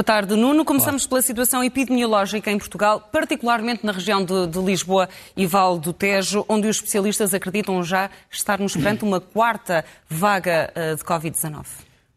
Boa 0.00 0.04
tarde, 0.04 0.34
Nuno. 0.34 0.64
Começamos 0.64 1.06
pela 1.06 1.20
situação 1.20 1.62
epidemiológica 1.62 2.50
em 2.50 2.56
Portugal, 2.56 3.06
particularmente 3.12 3.84
na 3.84 3.92
região 3.92 4.24
de, 4.24 4.46
de 4.46 4.58
Lisboa 4.58 5.10
e 5.36 5.46
Val 5.46 5.78
do 5.78 5.92
Tejo, 5.92 6.42
onde 6.48 6.66
os 6.66 6.76
especialistas 6.76 7.34
acreditam 7.34 7.82
já 7.84 8.08
estarmos 8.30 8.74
perante 8.74 9.04
uma 9.04 9.20
quarta 9.20 9.84
vaga 10.08 10.72
uh, 10.74 10.96
de 10.96 11.04
Covid-19. 11.04 11.66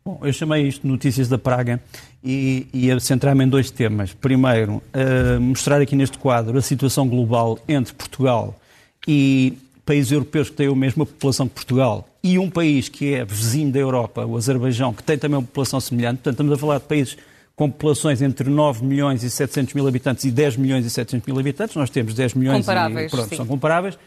Bom, 0.05 0.17
eu 0.23 0.31
chamei 0.31 0.66
isto 0.66 0.88
Notícias 0.88 1.27
da 1.27 1.38
Praga 1.38 1.84
e, 2.23 2.67
e 2.73 2.89
a 2.89 2.98
centrar-me 3.02 3.43
em 3.43 3.49
dois 3.49 3.70
temas. 3.70 4.13
Primeiro, 4.13 4.75
uh, 4.75 5.41
mostrar 5.41 5.81
aqui 5.81 5.93
neste 5.93 6.18
quadro 6.18 6.57
a 6.57 6.61
situação 6.61 7.05
global 7.05 7.59
entre 7.68 7.93
Portugal 7.93 8.57
e 9.05 9.57
países 9.85 10.13
europeus 10.13 10.49
que 10.49 10.55
têm 10.55 10.70
a 10.70 10.76
mesma 10.76 11.05
população 11.05 11.49
que 11.49 11.55
Portugal 11.55 12.07
e 12.23 12.40
um 12.40 12.49
país 12.49 12.88
que 12.88 13.13
é 13.13 13.26
vizinho 13.26 13.73
da 13.73 13.79
Europa, 13.79 14.26
o 14.26 14.38
Azerbaijão, 14.38 14.93
que 14.93 15.04
tem 15.04 15.18
também 15.18 15.38
uma 15.38 15.45
população 15.45 15.81
semelhante. 15.81 16.20
Portanto, 16.20 16.35
estamos 16.35 16.54
a 16.54 16.57
falar 16.57 16.77
de 16.77 16.85
países 16.85 17.18
com 17.55 17.70
populações 17.70 18.21
entre 18.21 18.49
9 18.49 18.84
milhões 18.84 19.23
e 19.23 19.30
700 19.30 19.73
mil 19.73 19.88
habitantes 19.88 20.25
e 20.25 20.31
10 20.31 20.57
milhões 20.57 20.85
e 20.85 20.89
700 20.89 21.27
mil 21.27 21.39
habitantes. 21.39 21.76
Nós 21.76 21.89
temos 21.89 22.13
10 22.13 22.34
milhões 22.34 22.66
comparáveis, 22.66 23.07
e 23.07 23.16
pronto, 23.16 23.29
sim. 23.29 23.35
são 23.35 23.45
comparáveis. 23.45 23.98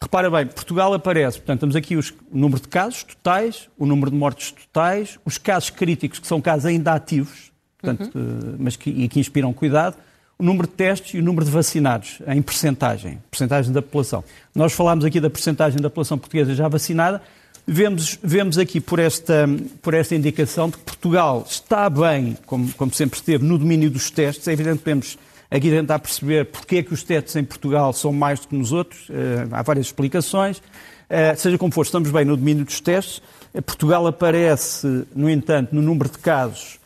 Repara 0.00 0.30
bem, 0.30 0.46
Portugal 0.46 0.92
aparece, 0.92 1.38
portanto, 1.38 1.60
temos 1.60 1.76
aqui 1.76 1.96
os, 1.96 2.10
o 2.10 2.36
número 2.36 2.60
de 2.60 2.68
casos 2.68 3.04
totais, 3.04 3.68
o 3.78 3.86
número 3.86 4.10
de 4.10 4.16
mortes 4.16 4.52
totais, 4.52 5.18
os 5.24 5.38
casos 5.38 5.70
críticos, 5.70 6.18
que 6.18 6.26
são 6.26 6.40
casos 6.40 6.66
ainda 6.66 6.92
ativos, 6.92 7.52
portanto, 7.80 8.14
uhum. 8.14 8.56
mas 8.58 8.76
que, 8.76 8.90
e 8.90 9.08
que 9.08 9.18
inspiram 9.18 9.52
cuidado, 9.52 9.96
o 10.38 10.42
número 10.42 10.66
de 10.66 10.74
testes 10.74 11.14
e 11.14 11.18
o 11.18 11.22
número 11.22 11.44
de 11.44 11.50
vacinados 11.50 12.18
em 12.26 12.42
percentagem, 12.42 13.22
percentagem 13.30 13.72
da 13.72 13.80
população. 13.80 14.24
Nós 14.54 14.72
falámos 14.72 15.04
aqui 15.04 15.20
da 15.20 15.30
percentagem 15.30 15.80
da 15.80 15.88
população 15.88 16.18
portuguesa 16.18 16.54
já 16.54 16.68
vacinada, 16.68 17.22
vemos, 17.66 18.18
vemos 18.22 18.58
aqui 18.58 18.80
por 18.80 18.98
esta, 18.98 19.48
por 19.82 19.94
esta 19.94 20.14
indicação 20.14 20.68
de 20.68 20.76
que 20.76 20.82
Portugal 20.82 21.44
está 21.48 21.88
bem, 21.88 22.36
como, 22.46 22.72
como 22.74 22.92
sempre 22.92 23.18
esteve, 23.18 23.44
no 23.44 23.58
domínio 23.58 23.90
dos 23.90 24.10
testes. 24.10 24.46
É 24.48 24.52
evidente 24.52 24.78
que 24.78 24.84
temos 24.84 25.18
aqui 25.50 25.70
tentar 25.70 25.98
perceber 25.98 26.46
porque 26.46 26.76
é 26.76 26.82
que 26.82 26.92
os 26.92 27.02
testes 27.02 27.36
em 27.36 27.44
Portugal 27.44 27.92
são 27.92 28.12
mais 28.12 28.40
do 28.40 28.48
que 28.48 28.56
nos 28.56 28.72
outros. 28.72 29.08
Uh, 29.08 29.48
há 29.52 29.62
várias 29.62 29.86
explicações. 29.86 30.58
Uh, 30.58 31.36
seja 31.36 31.58
como 31.58 31.72
for, 31.72 31.82
estamos 31.82 32.10
bem 32.10 32.24
no 32.24 32.36
domínio 32.36 32.64
dos 32.64 32.80
testes. 32.80 33.22
Uh, 33.52 33.62
Portugal 33.62 34.06
aparece, 34.06 35.04
no 35.14 35.28
entanto, 35.30 35.74
no 35.74 35.82
número 35.82 36.10
de 36.10 36.18
casos 36.18 36.78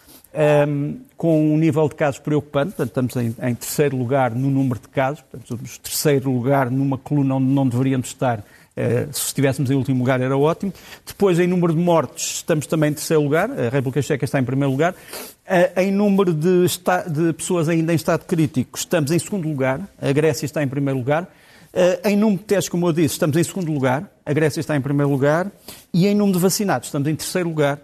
um, 0.69 1.01
com 1.17 1.55
um 1.55 1.59
nível 1.59 1.89
de 1.89 1.95
casos 1.95 2.21
preocupante. 2.21 2.75
Portanto, 2.75 2.89
estamos 2.89 3.17
em, 3.17 3.35
em, 3.43 3.55
terceiro 3.55 3.97
lugar 3.97 4.35
no 4.35 4.51
número 4.51 4.81
de 4.81 4.89
casos. 4.89 5.21
Portanto, 5.23 5.43
estamos 5.43 5.79
terceiro 5.79 6.31
lugar 6.31 6.71
numa 6.71 6.99
coluna 6.99 7.37
onde 7.37 7.47
não 7.47 7.67
deveríamos 7.67 8.09
estar. 8.09 8.45
Uh, 8.79 9.13
se 9.13 9.27
estivéssemos 9.27 9.73
em 9.73 9.75
último 9.75 9.99
lugar 9.99 10.21
era 10.21 10.39
ótimo. 10.39 10.73
Depois, 11.05 11.41
em 11.41 11.49
número 11.49 11.75
de 11.75 11.81
mortes, 11.81 12.37
estamos 12.37 12.65
também 12.65 12.91
em 12.91 12.95
terceiro 12.95 13.21
lugar. 13.21 13.51
A 13.51 13.71
República 13.71 14.01
Checa 14.01 14.25
está 14.25 14.39
em 14.39 14.45
primeiro 14.45 14.71
lugar. 14.71 14.93
Uh, 14.93 15.81
em 15.81 15.91
número 15.91 16.33
de, 16.33 16.67
de, 17.11 17.33
pessoas 17.33 17.69
ainda 17.69 17.93
em 17.93 17.97
estado 17.97 18.25
crítico, 18.25 18.79
estamos 18.79 19.11
em 19.11 19.19
segundo 19.19 19.49
lugar. 19.49 19.81
A 20.01 20.13
Grécia 20.13 20.47
está 20.47 20.63
em 20.63 20.69
primeiro 20.69 20.97
lugar. 20.97 21.25
Uh, 21.25 22.09
em 22.09 22.17
número 22.17 22.39
de 22.39 22.45
testes, 22.45 22.69
como 22.69 22.87
eu 22.87 22.93
disse, 22.93 23.15
estamos 23.15 23.37
em 23.37 23.43
segundo 23.43 23.73
lugar. 23.73 24.09
A 24.25 24.33
Grécia 24.33 24.61
está 24.61 24.77
em 24.77 24.81
primeiro 24.81 25.11
lugar. 25.11 25.51
E 25.93 26.07
em 26.07 26.15
número 26.15 26.39
de 26.39 26.43
vacinados, 26.43 26.87
estamos 26.87 27.09
em 27.09 27.17
terceiro 27.17 27.49
lugar. 27.49 27.81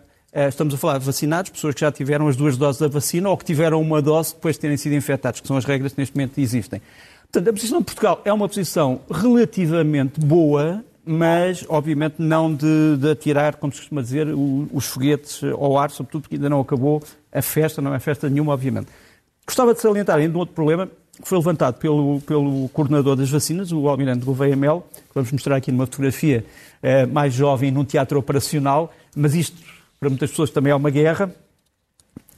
Estamos 0.49 0.75
a 0.75 0.77
falar 0.77 0.99
de 0.99 1.05
vacinados, 1.05 1.53
pessoas 1.53 1.77
que 1.77 1.83
já 1.83 1.93
tiveram 1.93 2.27
as 2.27 2.35
duas 2.35 2.57
doses 2.57 2.81
da 2.81 2.89
vacina 2.89 3.31
ou 3.31 3.37
que 3.37 3.45
tiveram 3.45 3.81
uma 3.81 4.03
dose 4.03 4.35
depois 4.35 4.57
de 4.57 4.63
terem 4.63 4.77
sido 4.77 4.93
infectados, 4.97 5.39
que 5.39 5.47
são 5.47 5.57
as 5.57 5.65
regras 5.65 5.93
que 5.93 6.01
neste 6.01 6.17
momento 6.17 6.41
existem. 6.41 6.83
Portanto, 7.35 7.49
a 7.49 7.53
posição 7.53 7.79
de 7.81 7.85
Portugal 7.87 8.23
é 8.25 8.33
uma 8.33 8.49
posição 8.49 9.01
relativamente 9.11 10.21
boa, 10.21 10.85
mas 11.05 11.65
obviamente 11.69 12.15
não 12.19 12.55
de, 12.55 12.97
de 12.97 13.11
atirar, 13.11 13.57
como 13.57 13.73
se 13.73 13.81
costuma 13.81 14.03
dizer, 14.03 14.29
o, 14.29 14.69
os 14.73 14.87
foguetes 14.87 15.43
ao 15.43 15.77
ar, 15.77 15.91
sobretudo 15.91 16.23
porque 16.23 16.37
ainda 16.37 16.49
não 16.49 16.61
acabou 16.61 17.03
a 17.33 17.43
festa, 17.43 17.83
não 17.83 17.93
é 17.93 17.99
festa 17.99 18.31
nenhuma, 18.31 18.53
obviamente. 18.53 18.87
Gostava 19.45 19.75
de 19.75 19.81
salientar 19.81 20.17
ainda 20.19 20.37
um 20.37 20.39
outro 20.39 20.55
problema 20.55 20.87
que 21.21 21.29
foi 21.29 21.37
levantado 21.37 21.75
pelo, 21.81 22.21
pelo 22.21 22.69
coordenador 22.69 23.17
das 23.17 23.29
vacinas, 23.29 23.73
o 23.73 23.89
Almirante 23.89 24.25
Gouveia 24.25 24.55
Mel, 24.55 24.87
que 24.95 25.13
vamos 25.13 25.33
mostrar 25.33 25.57
aqui 25.57 25.73
numa 25.73 25.87
fotografia 25.87 26.47
eh, 26.81 27.05
mais 27.05 27.35
jovem 27.35 27.73
num 27.73 27.85
teatro 27.85 28.17
operacional, 28.17 28.95
mas 29.17 29.35
isto 29.35 29.61
para 29.99 30.09
muitas 30.09 30.31
pessoas 30.31 30.51
também 30.51 30.71
é 30.71 30.77
uma 30.77 30.91
guerra. 30.91 31.35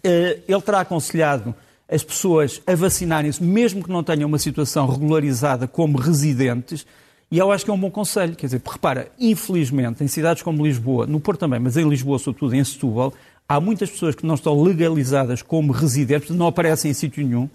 Eh, 0.03 0.39
ele 0.49 0.63
terá 0.63 0.81
aconselhado 0.81 1.55
as 1.89 2.03
pessoas 2.03 2.61
a 2.67 2.75
vacinarem-se, 2.75 3.43
mesmo 3.43 3.83
que 3.83 3.91
não 3.91 4.03
tenham 4.03 4.29
uma 4.29 4.39
situação 4.39 4.87
regularizada 4.87 5.69
como 5.69 5.99
residentes, 5.99 6.87
e 7.31 7.39
eu 7.39 7.51
acho 7.51 7.65
que 7.65 7.71
é 7.71 7.75
um 7.75 7.79
bom 7.79 7.91
conselho. 7.91 8.37
Quer 8.37 8.47
dizer, 8.47 8.63
repara, 8.65 9.11
infelizmente, 9.19 10.03
em 10.03 10.09
cidades 10.09 10.43
como 10.43 10.65
Lisboa, 10.65 11.07
no 11.07 11.21
Porto 11.21 11.41
também, 11.41 11.59
mas 11.59 11.77
em 11.77 11.89
Lisboa, 11.89 12.19
sobretudo 12.19 12.55
em 12.55 12.63
Setúbal, 12.63 13.13
há 13.49 13.61
muitas 13.61 13.91
pessoas 13.91 14.15
que 14.15 14.27
não 14.27 14.35
estão 14.35 14.61
legalizadas 14.63 15.43
como 15.43 15.73
residentes, 15.73 16.31
não 16.31 16.47
aparecem 16.47 16.91
em 16.91 16.95
sítio 16.95 17.25
nenhum, 17.25 17.49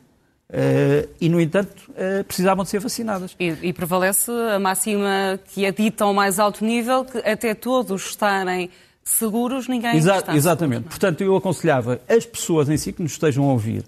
Uh, 0.51 1.07
e, 1.21 1.29
no 1.29 1.39
entanto, 1.39 1.89
uh, 1.91 2.25
precisavam 2.25 2.65
de 2.65 2.69
ser 2.69 2.79
vacinadas. 2.79 3.33
E, 3.39 3.55
e, 3.61 3.71
prevalece 3.71 4.29
a 4.29 4.59
máxima 4.59 5.39
que 5.53 5.63
é 5.63 5.71
dita 5.71 6.03
ao 6.03 6.13
mais 6.13 6.39
alto 6.39 6.65
nível, 6.65 7.05
que 7.05 7.19
até 7.19 7.53
todos 7.53 8.05
estarem 8.07 8.69
seguros, 9.01 9.69
ninguém 9.69 9.95
Exa 9.95 10.17
está 10.17 10.35
Exatamente. 10.35 10.79
Seguro, 10.79 10.89
Portanto, 10.89 11.21
eu 11.21 11.37
aconselhava 11.37 12.01
as 12.05 12.25
pessoas 12.25 12.67
em 12.67 12.75
si 12.75 12.91
que 12.91 13.01
nos 13.01 13.13
estejam 13.13 13.45
a 13.45 13.53
ouvir, 13.53 13.85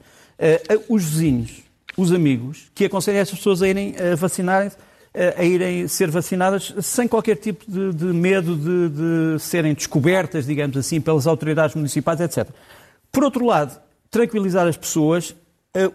os 0.89 1.03
vizinhos, 1.03 1.63
os 1.97 2.11
amigos, 2.11 2.71
que 2.73 2.85
aconselhem 2.85 3.21
essas 3.21 3.37
pessoas 3.37 3.61
a 3.61 3.67
irem 3.67 3.91
uh, 3.91 4.17
vacinarem-se, 4.17 4.75
uh, 4.75 5.39
a 5.39 5.43
irem 5.43 5.87
ser 5.87 6.09
vacinadas 6.09 6.73
sem 6.81 7.07
qualquer 7.07 7.35
tipo 7.35 7.63
de, 7.69 7.93
de 7.93 8.05
medo 8.05 8.55
de, 8.55 8.89
de, 8.89 9.39
serem 9.39 9.73
descobertas, 9.73 10.45
digamos 10.45 10.75
assim, 10.77 10.99
pelas 10.99 11.27
autoridades 11.27 11.75
municipais, 11.75 12.19
etc. 12.19 12.49
Por 13.11 13.23
outro 13.23 13.45
lado, 13.45 13.79
tranquilizar 14.09 14.67
as 14.67 14.77
pessoas, 14.77 15.35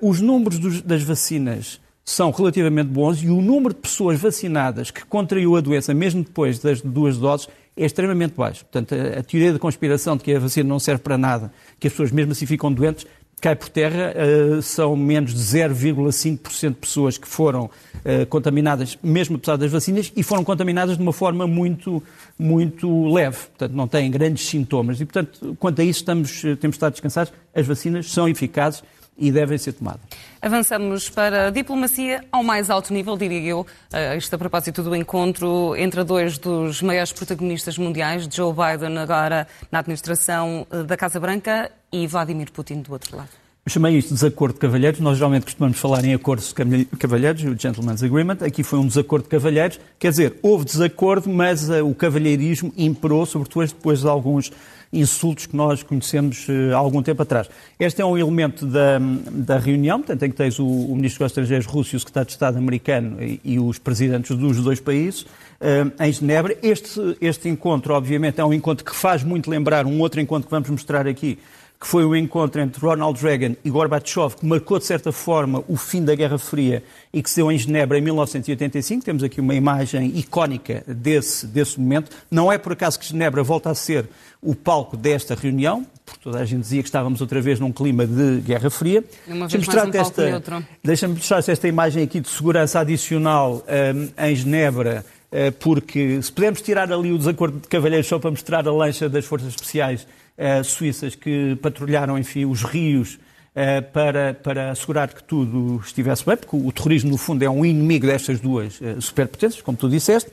os 0.01 0.21
números 0.21 0.59
dos, 0.59 0.83
das 0.83 1.03
vacinas 1.03 1.81
são 2.09 2.31
relativamente 2.31 2.89
bons 2.89 3.23
e 3.23 3.29
o 3.29 3.43
número 3.43 3.75
de 3.75 3.81
pessoas 3.81 4.19
vacinadas 4.19 4.91
que 4.91 5.05
contraiu 5.05 5.57
a 5.57 5.61
doença, 5.61 5.93
mesmo 5.93 6.25
depois 6.25 6.59
das 6.59 6.81
duas 6.81 7.19
doses, 7.19 7.49
é 7.77 7.85
extremamente 7.85 8.33
baixo. 8.35 8.65
Portanto, 8.65 8.95
a, 8.95 9.21
a, 9.21 9.23
teoria 9.23 9.53
da 9.53 9.59
conspiração 9.59 10.17
de 10.17 10.25
que 10.25 10.35
a 10.35 10.39
vacina 10.39 10.69
não 10.69 10.79
serve 10.79 11.03
para 11.03 11.19
nada, 11.19 11.53
que 11.79 11.87
as 11.87 11.93
pessoas 11.93 12.11
mesmo 12.11 12.33
assim 12.33 12.47
ficam 12.47 12.73
doentes, 12.73 13.07
cai 13.41 13.57
por 13.57 13.69
terra. 13.69 14.15
Uh, 14.15 14.63
são 14.63 14.97
menos 14.97 15.35
de 15.35 15.41
0,5% 15.41 16.69
de 16.69 16.75
pessoas 16.75 17.19
que 17.19 17.29
foram 17.29 17.65
uh, 17.65 18.27
contaminadas, 18.29 18.99
mesmo 19.03 19.37
apesar 19.37 19.57
das 19.57 19.71
vacinas, 19.71 20.13
e 20.17 20.23
foram 20.23 20.45
contaminadas 20.45 20.97
de 20.97 21.03
uma 21.03 21.13
forma 21.13 21.47
muito, 21.47 22.03
muito 22.39 23.07
leve. 23.09 23.39
Portanto, 23.39 23.73
não 23.73 23.89
têm 23.89 24.11
grandes 24.11 24.47
sintomas. 24.47 25.01
E, 25.01 25.05
portanto, 25.05 25.57
quanto 25.59 25.81
a 25.81 25.85
isso, 25.85 26.01
estamos, 26.01 26.41
temos 26.41 26.61
de 26.61 26.69
estar 26.69 26.91
descansados. 26.91 27.33
As 27.55 27.67
vacinas 27.67 28.11
são 28.11 28.29
eficazes 28.29 28.83
e 29.19 29.33
devem 29.33 29.59
ser 29.59 29.73
tomadas. 29.73 30.01
Avançamos 30.41 31.11
para 31.11 31.49
a 31.49 31.51
diplomacia 31.51 32.25
ao 32.31 32.45
mais 32.45 32.71
alto 32.71 32.95
nível, 32.95 33.17
diria 33.17 33.41
eu, 33.41 33.61
uh, 33.61 34.17
isto 34.17 34.33
a 34.35 34.39
propósito 34.39 34.83
do 34.83 34.95
encontro 34.95 35.75
entre 35.77 36.05
dois 36.05 36.39
dos 36.39 36.81
maiores 36.81 37.13
protagonistas 37.13 37.77
mundiais, 37.77 38.29
Joe 38.33 38.53
Biden 38.53 38.97
agora 38.99 39.49
na 39.71 39.81
administração 39.81 40.67
uh, 40.71 40.85
da 40.85 40.97
Casa 40.97 41.19
Branca 41.19 41.71
e 41.93 42.07
Vladimir 42.07 42.53
Putin 42.53 42.83
do 42.83 42.93
outro 42.93 43.17
lado. 43.17 43.31
Eu 43.69 43.71
chamei 43.71 43.99
isto 43.99 44.09
de 44.09 44.15
desacordo 44.15 44.55
de 44.55 44.61
cavalheiros. 44.61 44.99
Nós 44.99 45.19
geralmente 45.19 45.43
costumamos 45.43 45.79
falar 45.79 46.03
em 46.03 46.15
acordos 46.15 46.55
de 46.55 46.87
cavalheiros, 46.97 47.45
o 47.45 47.55
Gentleman's 47.55 48.03
Agreement. 48.03 48.39
Aqui 48.41 48.63
foi 48.63 48.79
um 48.79 48.87
desacordo 48.87 49.25
de 49.25 49.29
cavalheiros. 49.29 49.79
Quer 49.99 50.09
dizer, 50.09 50.39
houve 50.41 50.65
desacordo, 50.65 51.29
mas 51.29 51.69
uh, 51.69 51.87
o 51.87 51.95
cavalheirismo 51.95 52.73
imperou, 52.79 53.27
sobretudo 53.27 53.67
depois 53.67 54.01
de 54.01 54.09
alguns 54.09 54.51
insultos 54.93 55.47
que 55.47 55.57
nós 55.57 55.83
conhecemos 55.83 56.47
há 56.73 56.77
algum 56.77 57.03
tempo 57.03 57.23
atrás. 57.23 57.49
Este 57.79 58.01
é 58.01 58.05
um 58.05 58.17
elemento 58.17 58.67
da, 58.67 58.99
da 59.31 59.59
reunião, 59.59 59.99
portanto, 59.99 60.23
em 60.23 60.31
que 60.31 60.37
tens 60.37 60.59
o, 60.59 60.67
o 60.67 60.97
Ministro 60.97 61.25
dos 61.25 61.33
Estrangeiros 61.33 61.67
russo 61.67 61.95
e 61.95 61.97
o 61.97 62.01
Secretário 62.01 62.27
de 62.27 62.33
Estado 62.33 62.59
americano 62.59 63.23
e, 63.23 63.41
e 63.45 63.59
os 63.59 63.79
presidentes 63.79 64.37
dos 64.37 64.63
dois 64.63 64.81
países 64.81 65.23
uh, 65.23 65.93
em 66.03 66.13
Genebra. 66.13 66.57
Este, 66.63 67.17
este 67.21 67.49
encontro, 67.49 67.95
obviamente, 67.95 68.41
é 68.41 68.45
um 68.45 68.53
encontro 68.53 68.85
que 68.85 68.95
faz 68.95 69.23
muito 69.23 69.51
lembrar 69.51 69.87
um 69.87 70.01
outro 70.01 70.21
encontro 70.21 70.47
que 70.47 70.51
vamos 70.51 70.69
mostrar 70.71 71.07
aqui, 71.07 71.39
que 71.81 71.87
foi 71.87 72.05
o 72.05 72.17
encontro 72.17 72.61
entre 72.61 72.81
Ronald 72.81 73.23
Reagan 73.23 73.55
e 73.65 73.71
Gorbachev, 73.71 74.35
que 74.37 74.45
marcou, 74.45 74.81
de 74.81 74.85
certa 74.85 75.13
forma, 75.13 75.63
o 75.69 75.77
fim 75.77 76.05
da 76.05 76.15
Guerra 76.15 76.37
Fria 76.37 76.83
e 77.13 77.23
que 77.23 77.31
se 77.31 77.37
deu 77.37 77.53
em 77.53 77.57
Genebra 77.57 77.97
em 77.97 78.01
1985. 78.01 79.05
Temos 79.05 79.23
aqui 79.23 79.41
uma 79.41 79.55
imagem 79.55 80.13
icónica 80.19 80.83
desse, 80.89 81.47
desse 81.47 81.79
momento. 81.79 82.11
Não 82.29 82.51
é 82.51 82.59
por 82.59 82.73
acaso 82.73 82.99
que 82.99 83.07
Genebra 83.07 83.45
volta 83.45 83.71
a 83.71 83.75
ser 83.77 84.09
o 84.43 84.57
palco 84.57 84.97
desta 84.97 85.37
reunião, 85.37 85.87
porque 86.05 86.21
toda 86.21 86.41
a 86.41 86.45
gente 86.45 86.63
dizia 86.63 86.83
que 86.83 86.89
estávamos 86.89 87.21
outra 87.21 87.41
vez 87.41 87.61
num 87.61 87.71
clima 87.71 88.05
de 88.07 88.41
Guerra 88.41 88.71
Fria. 88.71 89.05
Deixa-me 89.27 89.59
mostrar-te 89.59 89.97
um 89.97 90.01
esta, 90.01 90.67
deixa 90.83 91.09
mostrar 91.09 91.39
esta 91.39 91.69
imagem 91.69 92.03
aqui 92.03 92.19
de 92.19 92.29
segurança 92.29 92.81
adicional 92.81 93.65
um, 93.69 94.25
em 94.25 94.35
Genebra, 94.35 95.05
uh, 95.31 95.53
porque 95.61 96.21
se 96.23 96.33
pudermos 96.33 96.61
tirar 96.61 96.93
ali 96.93 97.13
o 97.13 97.19
desacordo 97.19 97.61
de 97.61 97.69
cavalheiros 97.69 98.09
só 98.09 98.19
para 98.19 98.31
mostrar 98.31 98.67
a 98.67 98.73
lancha 98.73 99.09
das 99.09 99.25
Forças 99.25 99.51
Especiais 99.51 100.07
uh, 100.39 100.65
suíças 100.65 101.15
que 101.15 101.57
patrulharam, 101.57 102.19
enfim, 102.19 102.45
os 102.45 102.63
rios 102.63 103.15
uh, 103.15 103.83
para, 103.93 104.35
para 104.35 104.71
assegurar 104.71 105.13
que 105.13 105.23
tudo 105.23 105.81
estivesse 105.85 106.25
bem, 106.25 106.37
porque 106.37 106.57
o 106.57 106.73
terrorismo, 106.73 107.11
no 107.11 107.19
fundo, 107.19 107.43
é 107.43 107.51
um 107.51 107.65
inimigo 107.65 108.07
destas 108.07 108.41
duas 108.41 108.79
superpotências, 109.01 109.61
como 109.61 109.77
tu 109.77 109.89
disseste. 109.89 110.31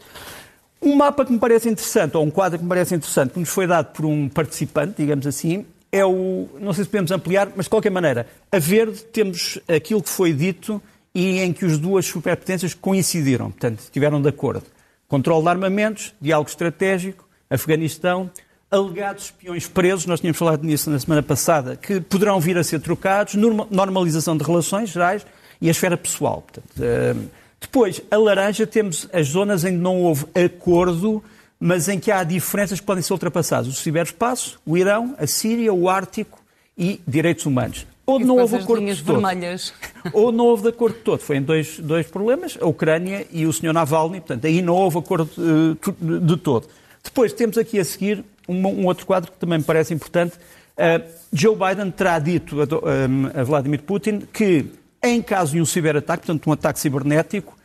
Um 0.82 0.96
mapa 0.96 1.26
que 1.26 1.32
me 1.32 1.40
parece 1.40 1.68
interessante, 1.68 2.16
ou 2.16 2.24
um 2.24 2.30
quadro 2.30 2.60
que 2.60 2.64
me 2.64 2.70
parece 2.70 2.94
interessante, 2.94 3.34
que 3.34 3.40
nos 3.40 3.50
foi 3.50 3.66
dado 3.66 3.92
por 3.92 4.06
um 4.06 4.30
participante, 4.30 4.94
digamos 4.98 5.26
assim, 5.26 5.66
é 5.92 6.06
o. 6.06 6.48
Não 6.60 6.74
sei 6.74 6.84
se 6.84 6.90
podemos 6.90 7.12
ampliar, 7.12 7.52
mas 7.56 7.66
de 7.66 7.70
qualquer 7.70 7.90
maneira, 7.90 8.28
a 8.52 8.60
verde 8.60 9.02
temos 9.06 9.58
aquilo 9.68 10.04
que 10.04 10.10
foi 10.10 10.34
dito 10.34 10.82
e 11.14 11.40
em 11.40 11.54
que 11.54 11.64
as 11.64 11.78
duas 11.78 12.06
superpotências 12.06 12.74
coincidiram, 12.74 13.50
portanto, 13.50 13.80
estiveram 13.80 14.22
de 14.22 14.28
acordo. 14.28 14.64
Controle 15.08 15.44
de 15.44 15.50
armamentos, 15.50 16.14
diálogo 16.20 16.50
estratégico, 16.50 17.26
Afeganistão, 17.50 18.30
alegados 18.76 19.26
espiões 19.26 19.68
presos, 19.68 20.06
nós 20.06 20.20
tínhamos 20.20 20.38
falado 20.38 20.64
nisso 20.64 20.90
na 20.90 21.00
semana 21.00 21.24
passada, 21.24 21.76
que 21.76 22.00
poderão 22.02 22.40
vir 22.40 22.58
a 22.58 22.64
ser 22.64 22.80
trocados, 22.80 23.36
normalização 23.72 24.38
de 24.38 24.44
relações 24.44 24.90
gerais 24.90 25.26
e 25.62 25.68
a 25.68 25.72
esfera 25.72 25.98
pessoal. 25.98 26.42
Portanto, 26.42 26.80
uh, 26.80 27.30
depois, 27.60 28.02
a 28.12 28.18
laranja, 28.18 28.68
temos 28.68 29.08
as 29.12 29.28
zonas 29.28 29.64
em 29.64 29.72
que 29.72 29.78
não 29.78 30.02
houve 30.02 30.26
acordo, 30.36 31.24
mas 31.60 31.88
em 31.88 32.00
que 32.00 32.12
há 32.12 32.24
diferenças 32.24 32.80
que 32.80 32.86
podem 32.86 33.02
ser 33.02 33.14
ultrapassadas. 33.14 33.68
O 33.68 33.74
ciberespaço, 33.74 34.60
o 34.66 34.78
Irão, 34.78 35.16
a 35.18 35.26
Síria, 35.26 35.74
o 35.74 35.90
Ártico 35.90 36.40
e 36.78 37.02
direitos 37.08 37.46
humanos. 37.46 37.88
Ou 38.06 38.20
não 38.20 38.38
houve 38.38 38.58
acordo 38.58 38.86
de 38.86 39.04
todo. 39.04 39.20
Vermelhas. 39.20 39.74
Ou 40.14 40.32
não 40.32 40.46
houve 40.46 40.70
acordo 40.70 40.96
de 40.98 41.02
todo. 41.02 41.20
Foi 41.20 41.38
em 41.38 41.42
dois, 41.42 41.80
dois 41.80 42.06
problemas, 42.06 42.56
a 42.62 42.68
Ucrânia 42.68 43.26
e 43.32 43.48
o 43.48 43.54
Sr. 43.54 43.74
Navalny. 43.74 44.20
Portanto, 44.20 44.46
aí 44.46 44.62
não 44.62 44.76
houve 44.76 45.00
acordo 45.00 45.30
uh, 45.38 46.20
de 46.22 46.38
todo. 46.38 46.68
Depois 47.04 47.34
temos 47.34 47.58
aqui 47.58 47.80
a 47.80 47.86
seguir 47.86 48.24
um, 48.48 48.68
um 48.68 48.86
outro 48.86 49.06
quadro 49.06 49.32
que 49.32 49.38
também 49.38 49.60
me 49.60 49.64
parece 49.64 49.94
importante. 49.94 50.36
Uh, 50.78 51.04
Joe 51.32 51.56
Biden 51.56 51.92
terá 51.92 52.20
dito 52.20 52.58
a, 52.62 52.64
a, 52.64 53.42
a 53.42 53.44
Vladimir 53.44 53.82
Putin 53.84 54.22
que, 54.32 54.66
em 55.04 55.22
caso 55.22 55.54
de 55.54 55.62
um 55.62 55.66
ciberataque, 55.66 56.26
portanto, 56.26 56.48
um 56.48 56.54
ataque 56.54 56.80
cibernético, 56.80 57.58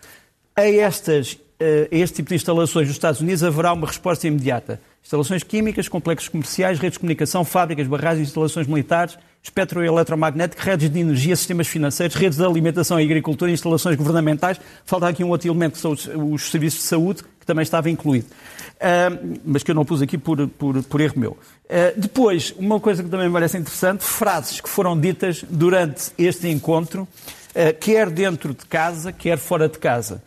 a, 0.55 0.63
estas, 0.63 1.39
a 1.61 1.95
este 1.95 2.17
tipo 2.17 2.29
de 2.29 2.37
instalações 2.37 2.87
dos 2.87 2.97
Estados 2.97 3.21
Unidos 3.21 3.43
haverá 3.43 3.73
uma 3.73 3.87
resposta 3.87 4.27
imediata. 4.27 4.81
Instalações 5.03 5.43
químicas, 5.43 5.89
complexos 5.89 6.29
comerciais, 6.29 6.79
redes 6.79 6.95
de 6.95 7.01
comunicação, 7.01 7.45
fábricas, 7.45 7.87
barragens, 7.87 8.29
instalações 8.29 8.67
militares, 8.67 9.19
espectro 9.43 9.83
eletromagnético, 9.83 10.63
redes 10.63 10.91
de 10.91 10.99
energia, 10.99 11.35
sistemas 11.35 11.67
financeiros, 11.67 12.15
redes 12.15 12.39
de 12.39 12.45
alimentação 12.45 13.01
e 13.01 13.05
agricultura, 13.05 13.51
instalações 13.51 13.97
governamentais. 13.97 14.61
Falta 14.85 15.09
aqui 15.09 15.25
um 15.25 15.31
outro 15.31 15.49
elemento 15.49 15.73
que 15.73 15.79
são 15.79 15.93
os, 15.93 16.09
os 16.15 16.51
serviços 16.51 16.81
de 16.81 16.87
saúde, 16.87 17.23
que 17.41 17.47
também 17.47 17.63
estava 17.63 17.89
incluído. 17.89 18.27
Uh, 18.27 19.41
mas 19.45 19.63
que 19.63 19.71
eu 19.71 19.75
não 19.75 19.85
pus 19.85 20.01
aqui 20.01 20.17
por, 20.17 20.47
por, 20.49 20.83
por 20.85 21.01
erro 21.01 21.15
meu. 21.19 21.31
Uh, 21.33 21.99
depois, 21.99 22.55
uma 22.59 22.79
coisa 22.79 23.03
que 23.03 23.09
também 23.09 23.27
me 23.27 23.33
parece 23.33 23.59
interessante, 23.59 24.05
frases 24.05 24.61
que 24.61 24.69
foram 24.69 24.99
ditas 24.99 25.45
durante 25.49 26.13
este 26.17 26.49
encontro, 26.49 27.03
uh, 27.03 27.79
quer 27.81 28.11
dentro 28.11 28.55
de 28.55 28.65
casa, 28.67 29.13
quer 29.13 29.39
fora 29.39 29.69
de 29.69 29.79
casa. 29.79 30.23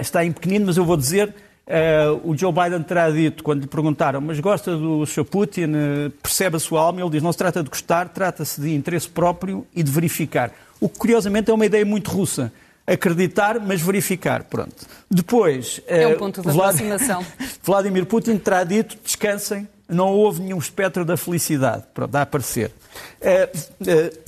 está 0.00 0.24
em 0.24 0.32
pequenino, 0.32 0.66
mas 0.66 0.76
eu 0.76 0.84
vou 0.84 0.96
dizer 0.96 1.34
Uh, 1.66 2.30
o 2.30 2.36
Joe 2.38 2.52
Biden 2.52 2.80
terá 2.84 3.10
dito, 3.10 3.42
quando 3.42 3.62
lhe 3.62 3.66
perguntaram, 3.66 4.20
mas 4.20 4.38
gosta 4.38 4.76
do 4.76 5.04
Sr. 5.04 5.24
Putin, 5.24 5.64
uh, 5.64 6.10
percebe 6.22 6.56
a 6.56 6.60
sua 6.60 6.80
alma? 6.80 7.00
Ele 7.00 7.10
diz, 7.10 7.22
não 7.22 7.32
se 7.32 7.38
trata 7.38 7.60
de 7.60 7.68
gostar, 7.68 8.08
trata-se 8.08 8.60
de 8.60 8.72
interesse 8.72 9.08
próprio 9.08 9.66
e 9.74 9.82
de 9.82 9.90
verificar. 9.90 10.52
O 10.80 10.88
que, 10.88 10.96
curiosamente, 10.96 11.50
é 11.50 11.54
uma 11.54 11.66
ideia 11.66 11.84
muito 11.84 12.08
russa. 12.08 12.52
Acreditar, 12.86 13.58
mas 13.58 13.80
verificar. 13.80 14.44
Pronto. 14.44 14.86
Depois... 15.10 15.80
É 15.88 16.06
um 16.06 16.12
uh, 16.12 16.16
ponto 16.16 16.40
de 16.40 16.48
Vlad... 16.48 16.76
aproximação. 16.76 17.26
Vladimir 17.64 18.06
Putin 18.06 18.38
terá 18.38 18.62
dito, 18.62 18.96
descansem, 19.02 19.66
não 19.88 20.12
houve 20.12 20.42
nenhum 20.42 20.58
espectro 20.58 21.04
da 21.04 21.16
felicidade. 21.16 21.82
Pronto, 21.92 22.14
a 22.14 22.22
aparecer. 22.22 22.70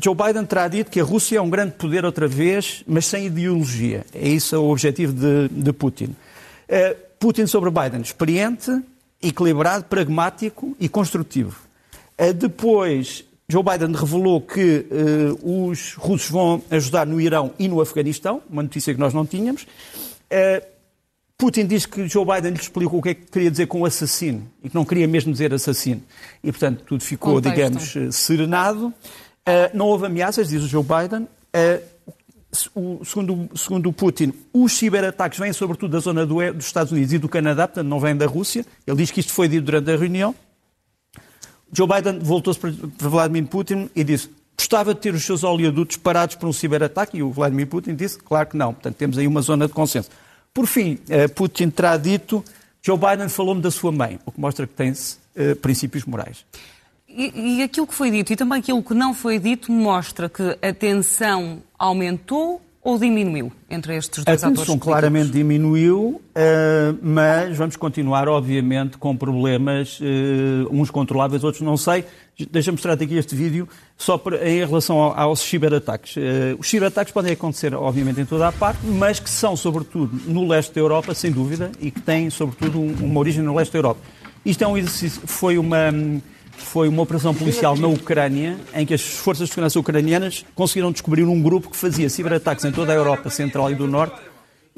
Joe 0.02 0.14
Biden 0.14 0.44
terá 0.44 0.66
dito 0.66 0.90
que 0.90 1.00
a 1.00 1.04
Rússia 1.04 1.38
é 1.38 1.40
um 1.40 1.48
grande 1.48 1.72
poder 1.72 2.04
outra 2.04 2.26
vez, 2.26 2.82
mas 2.84 3.06
sem 3.06 3.26
ideologia. 3.26 4.04
É 4.12 4.28
isso 4.28 4.60
o 4.60 4.72
objetivo 4.72 5.12
de, 5.12 5.48
de 5.48 5.72
Putin. 5.72 6.16
Putin 7.18 7.46
sobre 7.46 7.70
Biden, 7.70 8.00
experiente, 8.00 8.70
equilibrado, 9.22 9.84
pragmático 9.84 10.76
e 10.78 10.88
construtivo. 10.88 11.56
Eh, 12.16 12.32
depois, 12.32 13.24
Joe 13.48 13.62
Biden 13.62 13.92
revelou 13.92 14.40
que 14.40 14.86
uh, 14.90 15.70
os 15.70 15.94
russos 15.94 16.30
vão 16.30 16.62
ajudar 16.70 17.06
no 17.06 17.20
Irão 17.20 17.52
e 17.58 17.66
no 17.66 17.80
Afeganistão, 17.80 18.42
uma 18.48 18.62
notícia 18.62 18.92
que 18.92 19.00
nós 19.00 19.14
não 19.14 19.24
tínhamos. 19.24 19.62
Uh, 19.62 20.64
Putin 21.36 21.66
disse 21.66 21.88
que 21.88 22.06
Joe 22.08 22.26
Biden 22.26 22.52
lhe 22.52 22.60
explicou 22.60 22.98
o 22.98 23.02
que 23.02 23.08
é 23.10 23.14
que 23.14 23.26
queria 23.30 23.50
dizer 23.50 23.66
com 23.66 23.84
assassino 23.84 24.46
e 24.62 24.68
que 24.68 24.74
não 24.74 24.84
queria 24.84 25.08
mesmo 25.08 25.32
dizer 25.32 25.54
assassino. 25.54 26.02
E, 26.42 26.50
portanto, 26.52 26.82
tudo 26.84 27.02
ficou, 27.02 27.34
Contexto. 27.34 27.54
digamos, 27.54 28.14
serenado. 28.14 28.88
Uh, 28.88 29.70
não 29.72 29.86
houve 29.86 30.06
ameaças, 30.06 30.48
diz 30.48 30.62
o 30.62 30.68
Joe 30.68 30.84
Biden 30.84 31.26
o, 32.74 33.04
segundo, 33.04 33.50
segundo 33.54 33.92
Putin, 33.92 34.32
os 34.52 34.72
ciberataques 34.72 35.38
vêm 35.38 35.52
sobretudo 35.52 35.92
da 35.92 35.98
zona 35.98 36.24
do, 36.24 36.36
dos 36.52 36.66
Estados 36.66 36.92
Unidos 36.92 37.12
e 37.12 37.18
do 37.18 37.28
Canadá, 37.28 37.68
portanto 37.68 37.86
não 37.86 38.00
vêm 38.00 38.16
da 38.16 38.26
Rússia. 38.26 38.64
Ele 38.86 38.96
diz 38.96 39.10
que 39.10 39.20
isto 39.20 39.32
foi 39.32 39.48
dito 39.48 39.64
durante 39.64 39.90
a 39.90 39.96
reunião. 39.96 40.34
Joe 41.72 41.86
Biden 41.86 42.18
voltou-se 42.20 42.58
para, 42.58 42.72
Vladimir 42.98 43.46
Putin 43.46 43.90
e 43.94 44.02
disse 44.02 44.30
gostava 44.56 44.92
de 44.92 45.00
ter 45.00 45.14
os 45.14 45.24
seus 45.24 45.44
oleodutos 45.44 45.96
parados 45.96 46.34
por 46.34 46.48
um 46.48 46.52
ciberataque 46.52 47.18
e 47.18 47.22
o 47.22 47.30
Vladimir 47.30 47.68
Putin 47.68 47.94
disse 47.94 48.18
claro 48.18 48.48
que 48.48 48.56
não. 48.56 48.72
Portanto, 48.72 48.96
temos 48.96 49.16
aí 49.16 49.26
uma 49.26 49.40
zona 49.40 49.68
de 49.68 49.72
consenso. 49.72 50.10
Por 50.52 50.66
fim, 50.66 50.98
eh, 51.08 51.28
Putin 51.28 51.70
terá 51.70 51.96
dito 51.96 52.44
Joe 52.82 52.96
Biden 52.96 53.28
falou-me 53.28 53.60
da 53.60 53.70
sua 53.70 53.92
mãe, 53.92 54.18
o 54.24 54.32
que 54.32 54.40
mostra 54.40 54.66
que 54.66 54.72
tem-se 54.72 55.18
uh, 55.36 55.54
princípios 55.56 56.04
morais. 56.04 56.44
E, 57.18 57.58
e, 57.58 57.62
aquilo 57.64 57.84
que 57.84 57.94
foi 57.94 58.12
dito 58.12 58.32
e 58.32 58.36
também 58.36 58.60
aquilo 58.60 58.80
que 58.80 58.94
não 58.94 59.12
foi 59.12 59.40
dito 59.40 59.72
mostra 59.72 60.28
que 60.28 60.56
a 60.62 60.72
tensão 60.72 61.60
aumentou 61.76 62.62
ou 62.80 62.96
diminuiu 62.96 63.50
entre 63.68 63.96
estes 63.96 64.24
dois 64.24 64.42
atores? 64.42 64.60
A 64.60 64.62
tensão 64.62 64.78
claramente 64.78 65.32
diminuiu, 65.32 66.22
uh, 66.22 66.98
mas 67.02 67.56
vamos 67.56 67.74
continuar, 67.74 68.28
obviamente, 68.28 68.98
com 68.98 69.16
problemas, 69.16 69.98
uh, 69.98 70.04
uns 70.70 70.90
controláveis, 70.90 71.42
outros 71.42 71.60
não 71.60 71.76
sei. 71.76 72.04
Deixa-me 72.52 72.76
mostrar-te 72.76 73.02
aqui 73.02 73.16
este 73.16 73.34
vídeo, 73.34 73.68
só 73.96 74.16
para, 74.16 74.48
em 74.48 74.64
relação 74.64 74.98
ao, 74.98 75.18
aos 75.18 75.40
ciberataques. 75.40 76.14
Uh, 76.16 76.56
os 76.56 76.70
ciberataques 76.70 77.12
podem 77.12 77.32
acontecer, 77.32 77.74
obviamente, 77.74 78.20
em 78.20 78.24
toda 78.24 78.46
a 78.46 78.52
parte, 78.52 78.86
mas 78.86 79.18
que 79.18 79.28
são, 79.28 79.56
sobretudo, 79.56 80.16
no 80.24 80.46
leste 80.46 80.72
da 80.72 80.80
Europa, 80.80 81.12
sem 81.14 81.32
dúvida, 81.32 81.72
e 81.80 81.90
que 81.90 82.00
têm, 82.00 82.30
sobretudo, 82.30 82.78
um, 82.78 82.94
uma 83.00 83.18
origem 83.18 83.42
no 83.42 83.56
leste 83.56 83.72
da 83.72 83.78
Europa. 83.80 84.00
Isto 84.46 84.62
é 84.62 84.68
um 84.68 84.78
exercício, 84.78 85.20
foi 85.26 85.58
uma 85.58 85.92
foi 86.68 86.86
uma 86.86 87.02
operação 87.02 87.34
policial 87.34 87.76
na 87.76 87.88
Ucrânia, 87.88 88.56
em 88.74 88.84
que 88.84 88.92
as 88.92 89.00
forças 89.00 89.48
de 89.48 89.54
segurança 89.54 89.80
ucranianas 89.80 90.44
conseguiram 90.54 90.92
descobrir 90.92 91.24
um 91.24 91.40
grupo 91.40 91.70
que 91.70 91.76
fazia 91.76 92.10
ciberataques 92.10 92.64
em 92.64 92.70
toda 92.70 92.92
a 92.92 92.94
Europa 92.94 93.30
Central 93.30 93.70
e 93.70 93.74
do 93.74 93.86
Norte 93.86 94.27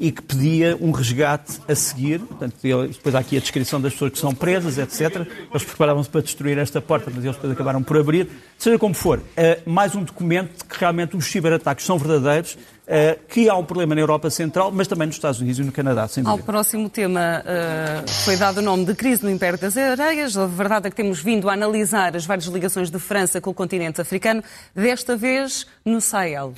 e 0.01 0.11
que 0.11 0.21
pedia 0.23 0.75
um 0.81 0.89
resgate 0.89 1.59
a 1.67 1.75
seguir. 1.75 2.19
Portanto, 2.21 2.55
depois 2.59 3.13
há 3.13 3.19
aqui 3.19 3.37
a 3.37 3.39
descrição 3.39 3.79
das 3.79 3.93
pessoas 3.93 4.13
que 4.13 4.17
são 4.17 4.33
presas, 4.33 4.79
etc. 4.79 5.27
Eles 5.51 5.63
preparavam-se 5.63 6.09
para 6.09 6.21
destruir 6.21 6.57
esta 6.57 6.81
porta, 6.81 7.11
mas 7.13 7.23
eles 7.23 7.35
depois 7.35 7.53
acabaram 7.53 7.83
por 7.83 7.97
abrir. 7.97 8.27
Seja 8.57 8.79
como 8.79 8.95
for, 8.95 9.21
é 9.37 9.59
mais 9.63 9.93
um 9.93 10.03
documento 10.03 10.65
que 10.65 10.79
realmente 10.79 11.15
os 11.15 11.25
ciberataques 11.25 11.85
são 11.85 11.99
verdadeiros, 11.99 12.57
é, 12.87 13.15
que 13.29 13.47
há 13.47 13.55
um 13.55 13.63
problema 13.63 13.93
na 13.93 14.01
Europa 14.01 14.31
Central, 14.31 14.71
mas 14.71 14.87
também 14.87 15.05
nos 15.05 15.17
Estados 15.17 15.39
Unidos 15.39 15.59
e 15.59 15.63
no 15.63 15.71
Canadá, 15.71 16.07
sem 16.07 16.23
dúvida. 16.23 16.41
Ao 16.41 16.45
próximo 16.45 16.89
tema 16.89 17.43
uh, 17.45 18.09
foi 18.25 18.37
dado 18.37 18.57
o 18.57 18.61
nome 18.63 18.85
de 18.85 18.95
crise 18.95 19.23
no 19.23 19.29
Império 19.29 19.59
das 19.59 19.77
Areias. 19.77 20.35
A 20.35 20.47
verdade 20.47 20.87
é 20.87 20.89
que 20.89 20.95
temos 20.95 21.19
vindo 21.19 21.47
a 21.47 21.53
analisar 21.53 22.15
as 22.17 22.25
várias 22.25 22.47
ligações 22.47 22.89
de 22.89 22.97
França 22.97 23.39
com 23.39 23.51
o 23.51 23.53
continente 23.53 24.01
africano, 24.01 24.43
desta 24.75 25.15
vez 25.15 25.67
no 25.85 26.01
Sahel. 26.01 26.55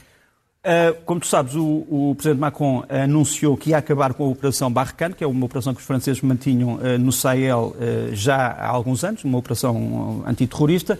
Uh, 0.63 0.95
como 1.03 1.19
tu 1.19 1.27
sabes, 1.27 1.55
o, 1.55 1.85
o, 1.89 2.15
Presidente 2.15 2.39
Macron 2.39 2.85
anunciou 2.87 3.57
que 3.57 3.71
ia 3.71 3.77
acabar 3.77 4.13
com 4.13 4.23
a 4.23 4.27
Operação 4.29 4.71
Barkhane, 4.71 5.13
que 5.13 5.21
é 5.21 5.27
uma 5.27 5.45
operação 5.45 5.73
que 5.73 5.81
os 5.81 5.85
franceses 5.85 6.21
mantinham 6.21 6.75
uh, 6.75 6.97
no 6.97 7.11
Sahel 7.11 7.75
uh, 7.75 8.15
já 8.15 8.47
há 8.47 8.69
alguns 8.69 9.03
anos, 9.03 9.25
uma 9.25 9.37
operação 9.37 10.23
antiterrorista. 10.25 10.97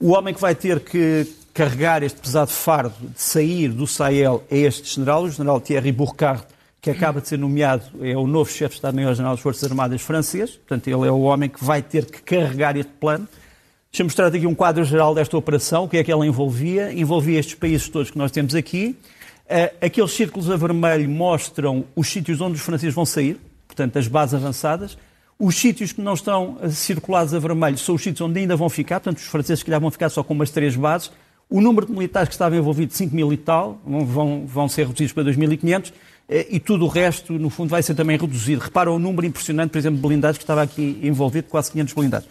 O 0.00 0.10
homem 0.10 0.34
que 0.34 0.40
vai 0.40 0.56
ter 0.56 0.80
que 0.80 1.32
carregar 1.54 2.02
este 2.02 2.20
pesado 2.20 2.50
fardo 2.50 2.96
de 3.00 3.20
sair 3.20 3.68
do 3.68 3.86
Sahel 3.86 4.42
é 4.50 4.58
este 4.58 4.96
general, 4.96 5.22
o 5.22 5.30
general 5.30 5.60
Thierry 5.60 5.92
Burkhardt, 5.92 6.44
que 6.80 6.90
acaba 6.90 7.20
de 7.20 7.28
ser 7.28 7.38
nomeado, 7.38 7.84
é 8.02 8.16
o 8.16 8.26
novo 8.26 8.50
chefe 8.50 8.70
de 8.70 8.74
Estado-Maior-General 8.74 9.34
das 9.34 9.40
Forças 9.40 9.70
Armadas 9.70 10.02
francês. 10.02 10.50
Portanto, 10.50 10.88
ele 10.88 11.06
é 11.06 11.10
o 11.10 11.20
homem 11.20 11.48
que 11.48 11.64
vai 11.64 11.80
ter 11.80 12.04
que 12.04 12.20
carregar 12.20 12.76
este 12.76 12.92
plano. 13.00 13.28
Deixa-me 13.94 14.08
mostrar 14.08 14.26
aqui 14.26 14.44
um 14.44 14.56
quadro 14.56 14.82
geral 14.82 15.14
desta 15.14 15.38
operação, 15.38 15.84
o 15.84 15.88
que 15.88 15.96
é 15.96 16.02
que 16.02 16.10
ela 16.10 16.26
envolvia. 16.26 16.92
Envolvia 16.92 17.38
estes 17.38 17.54
países 17.54 17.88
todos 17.88 18.10
que 18.10 18.18
nós 18.18 18.32
temos 18.32 18.52
aqui. 18.52 18.96
Uh, 19.44 19.86
aqueles 19.86 20.10
círculos 20.10 20.50
a 20.50 20.56
vermelho 20.56 21.08
mostram 21.08 21.84
os 21.94 22.08
sítios 22.08 22.40
onde 22.40 22.56
os 22.56 22.60
franceses 22.60 22.92
vão 22.92 23.06
sair, 23.06 23.38
portanto, 23.68 23.96
as 23.96 24.08
bases 24.08 24.34
avançadas. 24.34 24.98
Os 25.38 25.54
sítios 25.54 25.92
que 25.92 26.00
não 26.00 26.14
estão 26.14 26.58
circulados 26.70 27.32
a 27.34 27.38
vermelho 27.38 27.78
são 27.78 27.94
os 27.94 28.02
sítios 28.02 28.20
onde 28.28 28.40
ainda 28.40 28.56
vão 28.56 28.68
ficar, 28.68 28.98
portanto, 28.98 29.18
os 29.18 29.28
franceses 29.28 29.62
que 29.62 29.70
vão 29.70 29.92
ficar 29.92 30.08
só 30.08 30.24
com 30.24 30.34
umas 30.34 30.50
três 30.50 30.74
bases. 30.74 31.12
O 31.48 31.60
número 31.60 31.86
de 31.86 31.92
militares 31.92 32.28
que 32.28 32.34
estavam 32.34 32.58
envolvidos, 32.58 32.96
5 32.96 33.14
mil 33.14 33.32
e 33.32 33.36
tal, 33.36 33.80
vão, 33.86 34.44
vão 34.44 34.68
ser 34.68 34.88
reduzidos 34.88 35.12
para 35.12 35.22
2.500 35.22 35.92
eh, 36.28 36.46
e 36.50 36.58
tudo 36.58 36.84
o 36.84 36.88
resto, 36.88 37.34
no 37.34 37.48
fundo, 37.48 37.68
vai 37.68 37.80
ser 37.80 37.94
também 37.94 38.18
reduzido. 38.18 38.60
Repara 38.60 38.90
o 38.90 38.98
número 38.98 39.24
impressionante, 39.24 39.70
por 39.70 39.78
exemplo, 39.78 39.98
de 39.98 40.02
blindados 40.02 40.36
que 40.36 40.42
estava 40.42 40.62
aqui 40.62 40.98
envolvido, 41.00 41.46
quase 41.48 41.70
500 41.70 41.94
blindados. 41.94 42.28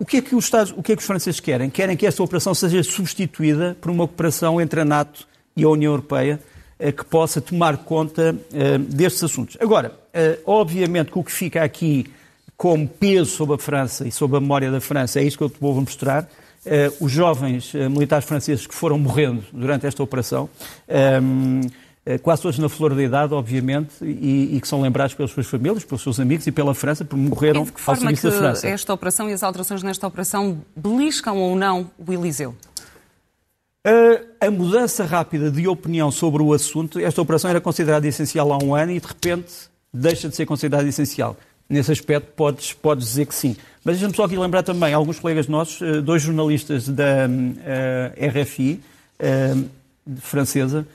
O 0.00 0.06
que, 0.06 0.18
é 0.18 0.22
que 0.22 0.36
os 0.36 0.44
Estados, 0.44 0.72
o 0.76 0.80
que 0.80 0.92
é 0.92 0.96
que 0.96 1.00
os 1.02 1.06
franceses 1.06 1.40
querem? 1.40 1.68
Querem 1.68 1.96
que 1.96 2.06
esta 2.06 2.22
operação 2.22 2.54
seja 2.54 2.84
substituída 2.84 3.76
por 3.80 3.90
uma 3.90 4.04
operação 4.04 4.60
entre 4.60 4.80
a 4.80 4.84
NATO 4.84 5.26
e 5.56 5.64
a 5.64 5.68
União 5.68 5.90
Europeia 5.90 6.38
eh, 6.78 6.92
que 6.92 7.04
possa 7.04 7.40
tomar 7.40 7.78
conta 7.78 8.36
eh, 8.52 8.78
destes 8.78 9.24
assuntos. 9.24 9.56
Agora, 9.60 9.92
eh, 10.14 10.38
obviamente 10.46 11.10
que 11.10 11.18
o 11.18 11.24
que 11.24 11.32
fica 11.32 11.64
aqui 11.64 12.06
como 12.56 12.86
peso 12.86 13.32
sobre 13.32 13.56
a 13.56 13.58
França 13.58 14.06
e 14.06 14.12
sobre 14.12 14.36
a 14.36 14.40
memória 14.40 14.70
da 14.70 14.80
França 14.80 15.18
é 15.18 15.24
isso 15.24 15.36
que 15.36 15.42
eu 15.42 15.50
te 15.50 15.58
vou 15.60 15.74
mostrar. 15.74 16.28
os 17.00 17.10
jovens 17.10 17.72
militares 17.72 18.26
franceses 18.26 18.66
que 18.66 18.74
foram 18.74 18.98
morrendo 18.98 19.42
durante 19.52 19.86
esta 19.86 20.02
operação. 20.02 20.50
Quase 22.22 22.42
todos 22.42 22.58
na 22.58 22.68
flor 22.68 22.94
da 22.94 23.02
idade, 23.02 23.34
obviamente, 23.34 23.92
e, 24.02 24.56
e, 24.56 24.60
que 24.60 24.68
são 24.68 24.80
lembrados 24.80 25.14
pelas 25.14 25.30
suas 25.30 25.46
famílias, 25.46 25.84
pelos 25.84 26.02
seus 26.02 26.18
amigos 26.18 26.46
e 26.46 26.52
pela 26.52 26.74
França, 26.74 27.04
porque 27.04 27.22
morreram 27.22 27.66
ao 27.86 27.96
serviço 27.96 28.30
da 28.30 28.36
França. 28.36 28.68
esta 28.68 28.94
operação 28.94 29.28
e 29.28 29.32
as 29.32 29.42
alterações 29.42 29.82
nesta 29.82 30.06
operação 30.06 30.58
beliscam 30.76 31.36
ou 31.36 31.56
não 31.56 31.90
o 31.98 32.12
Eliseu? 32.12 32.54
A 34.40 34.50
mudança 34.50 35.04
rápida 35.04 35.50
de 35.50 35.66
opinião 35.66 36.10
sobre 36.10 36.42
o 36.42 36.52
assunto, 36.52 37.00
esta 37.00 37.22
operação 37.22 37.50
era 37.50 37.60
considerada 37.60 38.06
essencial 38.06 38.52
há 38.52 38.62
um 38.62 38.74
ano 38.74 38.92
e 38.92 39.00
de 39.00 39.06
repente 39.06 39.52
deixa 39.92 40.28
de 40.28 40.36
ser 40.36 40.46
considerada 40.46 40.88
essencial. 40.88 41.36
Nesse 41.68 41.92
aspecto, 41.92 42.32
podes, 42.34 42.72
podes 42.72 43.06
dizer 43.06 43.26
que 43.26 43.34
sim. 43.34 43.56
Mas 43.84 43.96
deixa-me 43.96 44.14
só 44.14 44.24
aqui 44.24 44.36
lembrar 44.36 44.62
também, 44.62 44.94
alguns 44.94 45.18
colegas 45.18 45.48
nossos, 45.48 45.82
eh, 45.82 46.00
dois 46.00 46.22
jornalistas 46.22 46.88
da 46.88 47.26
uh, 47.28 48.12
eh, 48.16 48.42
RFI, 48.42 48.80
uh, 49.20 49.68
francesa, 50.18 50.86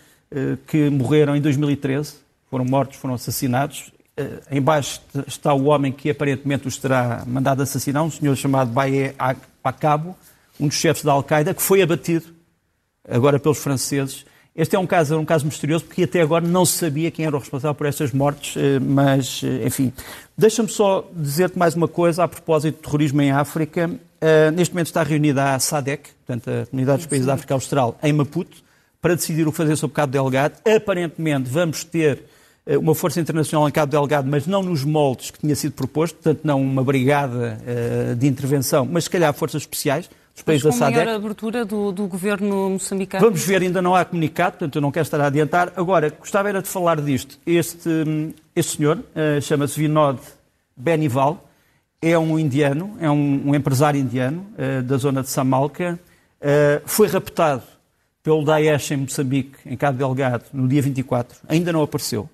que 0.68 0.90
morreram 0.90 1.36
em 1.36 1.42
2013, 1.42 2.16
foram 2.54 2.66
mortos, 2.66 2.98
foram 2.98 3.16
assassinados. 3.16 3.92
Uh, 4.16 4.56
embaixo 4.56 5.02
está 5.26 5.52
o 5.56 5.64
homem 5.66 5.92
que 5.92 6.08
aparentemente 6.08 6.68
os 6.68 6.78
terá 6.78 7.24
mandado 7.26 7.64
assassinar, 7.64 8.04
um 8.04 8.12
senhor 8.12 8.36
chamado 8.36 8.70
Baye 8.72 9.16
Akabo, 9.64 10.16
um 10.60 10.68
dos 10.68 10.78
chefes 10.78 11.04
da 11.04 11.14
Al-Qaeda, 11.14 11.52
que 11.56 11.64
foi 11.64 11.82
abatido 11.82 12.28
agora 13.10 13.40
pelos 13.40 13.58
franceses. 13.58 14.24
Este 14.56 14.76
é 14.76 14.80
um 14.80 14.86
caso, 14.86 15.18
um 15.18 15.26
caso 15.26 15.48
misterioso 15.48 15.86
porque 15.86 16.04
até 16.04 16.22
agora 16.22 16.48
não 16.48 16.64
se 16.64 16.78
sabia 16.78 17.10
quem 17.10 17.26
era 17.26 17.36
o 17.36 17.40
responsável 17.40 17.74
por 17.74 17.88
estas 17.88 18.12
mortes, 18.12 18.56
eh, 18.56 18.78
mas, 18.80 19.42
eh, 19.44 19.66
enfim. 19.66 19.92
Deixa-me 20.38 20.70
só 20.70 21.10
dizer-te 21.12 21.58
mais 21.58 21.74
uma 21.74 21.88
coisa 21.88 22.24
a 22.24 22.28
propósito 22.28 22.76
de 22.76 22.84
terrorismo 22.84 23.20
em 23.20 23.32
África. 23.32 23.90
Neste 24.56 24.74
momento 24.74 24.88
está 24.88 25.04
reunida 25.04 25.54
a 25.54 25.60
SADEC, 25.60 26.12
portanto, 26.26 26.50
a 26.50 26.66
Comunidade 26.68 27.00
dos 27.00 27.08
Países 27.08 27.26
da 27.26 27.34
África 27.34 27.54
Austral, 27.56 27.98
em 28.02 28.14
Maputo, 28.14 28.64
para 29.04 29.16
decidir 29.16 29.46
o 29.46 29.52
que 29.52 29.58
fazer 29.58 29.76
sobre 29.76 29.94
Cabo 29.94 30.14
Delgado. 30.14 30.56
Aparentemente 30.66 31.50
vamos 31.50 31.84
ter 31.84 32.24
uma 32.80 32.96
força 32.96 33.20
internacional 33.20 33.68
em 33.68 33.72
Cabo 33.72 33.92
Delgado, 33.92 34.30
mas 34.30 34.48
não 34.48 34.64
nos 34.64 34.86
moldes 34.86 35.30
que 35.30 35.40
tinha 35.40 35.54
sido 35.58 35.74
proposto, 35.74 36.16
portanto, 36.16 36.40
não 36.46 36.62
uma 36.62 36.82
brigada 36.82 37.60
uh, 37.60 38.16
de 38.16 38.26
intervenção, 38.26 38.88
mas 38.90 39.04
se 39.04 39.10
calhar 39.10 39.34
forças 39.34 39.64
especiais 39.64 40.10
dos 40.34 40.42
países 40.44 40.64
da 40.64 40.72
SADEC. 40.72 41.06
maior 41.06 41.16
abertura 41.18 41.66
do, 41.66 41.92
do, 41.92 42.08
governo 42.08 42.70
moçambicano? 42.70 43.26
Vamos 43.26 43.46
ver, 43.46 43.62
ainda 43.62 43.82
não 43.82 43.94
há 43.94 44.06
comunicado, 44.06 44.52
portanto 44.52 44.76
eu 44.78 44.82
não 44.82 44.94
quero 44.94 45.04
estar 45.04 45.20
a 45.20 45.28
adiantar. 45.28 45.74
Agora, 45.76 46.10
gostava 46.10 46.48
era 46.48 46.62
de 46.62 46.70
falar 46.70 47.02
disto. 47.02 47.38
Este, 47.46 47.90
este 48.56 48.78
senhor 48.78 49.00
uh, 49.00 49.42
chama-se 49.42 49.78
Vinod 49.78 50.22
Benival, 50.78 51.46
é 52.02 52.18
um 52.18 52.40
indiano, 52.40 52.96
é 53.02 53.12
um, 53.12 53.50
um 53.50 53.54
empresário 53.54 54.00
indiano 54.00 54.48
uh, 54.54 54.82
da 54.82 54.96
zona 54.96 55.22
de 55.22 55.30
Samalca, 55.30 56.00
uh, 56.40 56.82
foi 56.86 57.10
raptado 57.10 57.73
pelo 58.24 58.44
Daesh 58.44 58.92
em 58.92 58.98
Moçambique, 58.98 59.58
em 59.66 59.76
Cabo 59.76 59.98
Delgado, 59.98 60.46
no 60.54 60.68
dia 60.68 60.82
24, 60.82 61.38
ainda 61.48 61.72
não 61.74 61.84
apareceu. 61.84 62.30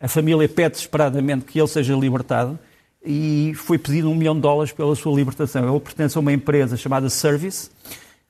a 0.00 0.08
família 0.08 0.48
pede 0.48 0.72
desesperadamente 0.72 1.44
que 1.44 1.60
ele 1.60 1.68
seja 1.68 1.94
libertado 1.94 2.58
e 3.04 3.52
foi 3.54 3.78
pedido 3.78 4.10
um 4.10 4.14
milhão 4.14 4.34
de 4.34 4.40
dólares 4.40 4.72
pela 4.72 4.94
sua 4.94 5.14
libertação. 5.14 5.68
Ele 5.68 5.80
pertence 5.80 6.16
a 6.16 6.20
uma 6.20 6.32
empresa 6.32 6.76
chamada 6.76 7.08
Service. 7.08 7.70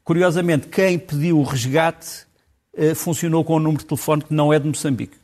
Curiosamente, 0.04 0.69
quem 0.69 0.99
pediu 0.99 1.38
o 1.38 1.42
resgate 1.42 2.26
eh, 2.75 2.95
funcionou 2.95 3.45
com 3.45 3.57
um 3.57 3.61
número 3.61 3.81
de 3.81 3.87
telefone 3.87 4.23
que 4.23 4.33
não 4.33 4.52
é 4.52 4.59
de 4.59 4.66
Moçambique. 4.66 5.16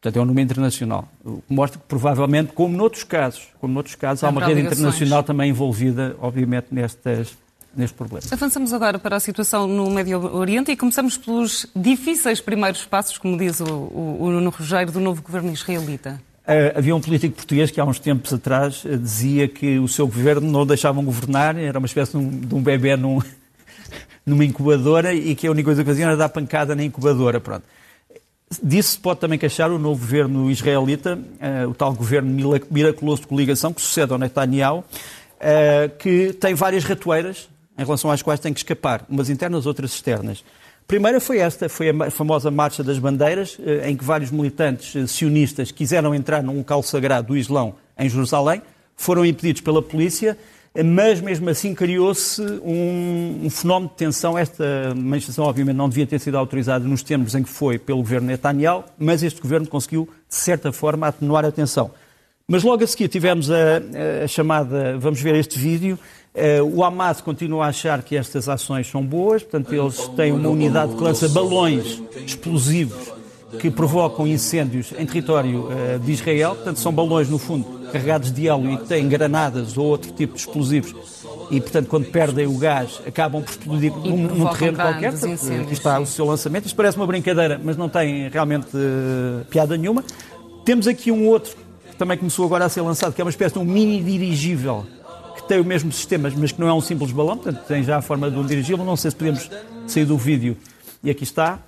Portanto, 0.00 0.16
é 0.18 0.22
um 0.22 0.24
número 0.24 0.44
internacional. 0.44 1.08
O 1.24 1.42
que 1.42 1.52
mostra 1.52 1.80
que, 1.80 1.86
provavelmente, 1.86 2.52
como 2.52 2.76
noutros 2.76 3.02
casos, 3.02 3.48
como 3.60 3.74
noutros 3.74 3.96
casos 3.96 4.22
há 4.22 4.28
uma 4.28 4.44
rede 4.44 4.60
internacional 4.60 5.22
também 5.24 5.50
envolvida, 5.50 6.14
obviamente, 6.20 6.68
nestas, 6.70 7.36
neste 7.76 7.96
problema. 7.96 8.26
Avançamos 8.30 8.72
agora 8.72 8.98
para 8.98 9.16
a 9.16 9.20
situação 9.20 9.66
no 9.66 9.90
Médio 9.90 10.18
Oriente 10.34 10.72
e 10.72 10.76
começamos 10.76 11.16
pelos 11.16 11.66
difíceis 11.74 12.40
primeiros 12.40 12.84
passos, 12.84 13.18
como 13.18 13.36
diz 13.36 13.60
o, 13.60 13.64
o, 13.64 14.16
o 14.20 14.30
Nuno 14.30 14.50
Rogério, 14.50 14.92
do 14.92 15.00
novo 15.00 15.22
governo 15.22 15.52
israelita. 15.52 16.20
Eh, 16.48 16.72
havia 16.76 16.94
um 16.94 17.00
político 17.00 17.34
português 17.34 17.72
que 17.72 17.80
há 17.80 17.84
uns 17.84 17.98
tempos 17.98 18.32
atrás 18.32 18.84
eh, 18.86 18.96
dizia 18.96 19.48
que 19.48 19.80
o 19.80 19.88
seu 19.88 20.06
governo 20.06 20.48
não 20.48 20.60
o 20.60 20.64
deixavam 20.64 21.04
governar, 21.04 21.58
era 21.58 21.76
uma 21.76 21.86
espécie 21.86 22.12
de 22.12 22.18
um, 22.18 22.30
de 22.30 22.54
um 22.54 22.62
bebê 22.62 22.96
num, 22.96 23.20
numa 24.24 24.44
incubadora 24.44 25.12
e 25.12 25.34
que 25.34 25.48
a 25.48 25.50
única 25.50 25.66
coisa 25.66 25.82
que 25.82 25.88
faziam 25.90 26.08
era 26.08 26.16
dar 26.16 26.28
pancada 26.28 26.76
na 26.76 26.84
incubadora. 26.84 27.40
Pronto. 27.40 27.64
Disso 28.62 28.92
se 28.92 28.98
pode 28.98 29.18
também 29.18 29.40
queixar 29.40 29.72
o 29.72 29.78
novo 29.78 29.98
governo 29.98 30.48
israelita, 30.48 31.18
uh, 31.18 31.68
o 31.68 31.74
tal 31.74 31.92
governo 31.92 32.54
miraculoso 32.70 33.22
de 33.22 33.26
coligação 33.26 33.72
que 33.72 33.80
sucede 33.80 34.12
ao 34.12 34.18
Netanyahu, 34.18 34.78
uh, 34.78 34.84
que 35.98 36.32
tem 36.34 36.54
várias 36.54 36.84
ratoeiras 36.84 37.48
em 37.78 37.84
relação 37.84 38.10
às 38.10 38.22
quais 38.22 38.40
tem 38.40 38.52
que 38.52 38.60
escapar, 38.60 39.04
umas 39.08 39.30
internas, 39.30 39.66
outras 39.66 39.92
externas 39.92 40.42
primeira 40.86 41.20
foi 41.20 41.38
esta, 41.38 41.68
foi 41.68 41.90
a 41.90 42.10
famosa 42.10 42.50
Marcha 42.50 42.82
das 42.82 42.98
Bandeiras, 42.98 43.58
eh, 43.64 43.90
em 43.90 43.96
que 43.96 44.04
vários 44.04 44.30
militantes 44.30 44.94
eh, 44.94 45.06
sionistas 45.06 45.70
quiseram 45.70 46.14
entrar 46.14 46.42
num 46.42 46.58
local 46.58 46.82
sagrado 46.82 47.28
do 47.28 47.36
Islão 47.36 47.74
em 47.98 48.08
Jerusalém, 48.08 48.62
foram 48.94 49.24
impedidos 49.24 49.62
pela 49.62 49.82
polícia, 49.82 50.38
eh, 50.74 50.82
mas 50.84 51.20
mesmo 51.20 51.50
assim 51.50 51.74
criou-se 51.74 52.40
um, 52.40 53.40
um, 53.44 53.50
fenómeno 53.50 53.90
de 53.90 53.96
tensão. 53.96 54.38
Esta 54.38 54.94
manifestação, 54.94 55.44
obviamente, 55.44 55.76
não 55.76 55.88
devia 55.88 56.06
ter 56.06 56.20
sido 56.20 56.38
autorizada 56.38 56.86
nos 56.86 57.02
termos 57.02 57.34
em 57.34 57.42
que 57.42 57.48
foi 57.50 57.78
pelo 57.78 57.98
governo 57.98 58.28
Netanyahu, 58.28 58.84
mas 58.96 59.24
este 59.24 59.40
governo 59.40 59.66
conseguiu, 59.66 60.08
de 60.28 60.36
certa 60.36 60.70
forma, 60.70 61.08
atenuar 61.08 61.44
a 61.44 61.50
tensão. 61.50 61.90
Mas 62.48 62.62
logo 62.62 62.84
a 62.84 62.86
seguir 62.86 63.08
tivemos 63.08 63.50
a, 63.50 63.82
a 64.22 64.28
chamada, 64.28 64.96
vamos 64.98 65.20
ver 65.20 65.34
este 65.34 65.58
vídeo, 65.58 65.98
o 66.74 66.84
Hamas 66.84 67.20
continua 67.20 67.66
a 67.66 67.68
achar 67.68 68.02
que 68.02 68.16
estas 68.16 68.48
ações 68.48 68.86
são 68.86 69.02
boas, 69.02 69.42
portanto, 69.42 69.74
eles 69.74 69.96
têm 70.16 70.32
uma 70.32 70.48
unidade 70.48 70.94
que 70.94 71.02
lança 71.02 71.28
balões 71.28 72.02
explosivos 72.26 73.16
que 73.58 73.70
provocam 73.70 74.26
incêndios 74.26 74.92
em 74.98 75.06
território 75.06 75.68
eh, 75.70 75.98
de 75.98 76.12
Israel. 76.12 76.54
Portanto, 76.54 76.78
são 76.78 76.92
balões, 76.92 77.28
no 77.28 77.38
fundo, 77.38 77.64
carregados 77.92 78.32
de 78.32 78.48
hélio 78.48 78.72
e 78.72 78.76
que 78.76 78.86
têm 78.86 79.08
granadas 79.08 79.78
ou 79.78 79.86
outro 79.86 80.12
tipo 80.12 80.34
de 80.34 80.40
explosivos. 80.40 80.94
E, 81.50 81.60
portanto, 81.60 81.86
quando 81.88 82.06
perdem 82.06 82.46
o 82.46 82.58
gás, 82.58 83.00
acabam 83.06 83.42
por 83.42 83.50
explodir 83.50 83.92
num, 83.92 84.16
num 84.16 84.46
terreno 84.48 84.76
qualquer. 84.76 85.14
Aqui 85.14 85.72
está 85.72 86.00
o 86.00 86.06
seu 86.06 86.26
lançamento. 86.26 86.66
Isto 86.66 86.76
parece 86.76 86.96
uma 86.96 87.06
brincadeira, 87.06 87.60
mas 87.62 87.76
não 87.76 87.88
tem 87.88 88.28
realmente 88.28 88.76
uh, 88.76 89.44
piada 89.48 89.76
nenhuma. 89.76 90.02
Temos 90.64 90.88
aqui 90.88 91.12
um 91.12 91.28
outro 91.28 91.56
que 91.88 91.96
também 91.96 92.18
começou 92.18 92.44
agora 92.44 92.64
a 92.64 92.68
ser 92.68 92.80
lançado, 92.80 93.14
que 93.14 93.20
é 93.20 93.24
uma 93.24 93.30
espécie 93.30 93.54
de 93.54 93.60
um 93.60 93.64
mini 93.64 94.02
dirigível 94.02 94.84
tem 95.46 95.60
o 95.60 95.64
mesmo 95.64 95.92
sistema, 95.92 96.30
mas 96.36 96.52
que 96.52 96.60
não 96.60 96.68
é 96.68 96.74
um 96.74 96.80
simples 96.80 97.12
balão, 97.12 97.36
portanto 97.36 97.64
tem 97.66 97.82
já 97.82 97.98
a 97.98 98.02
forma 98.02 98.30
de 98.30 98.36
um 98.36 98.46
dirigível. 98.46 98.84
Não 98.84 98.96
sei 98.96 99.10
se 99.10 99.16
podemos 99.16 99.50
sair 99.86 100.04
do 100.04 100.16
vídeo. 100.16 100.56
E 101.02 101.10
aqui 101.10 101.24
está. 101.24 101.60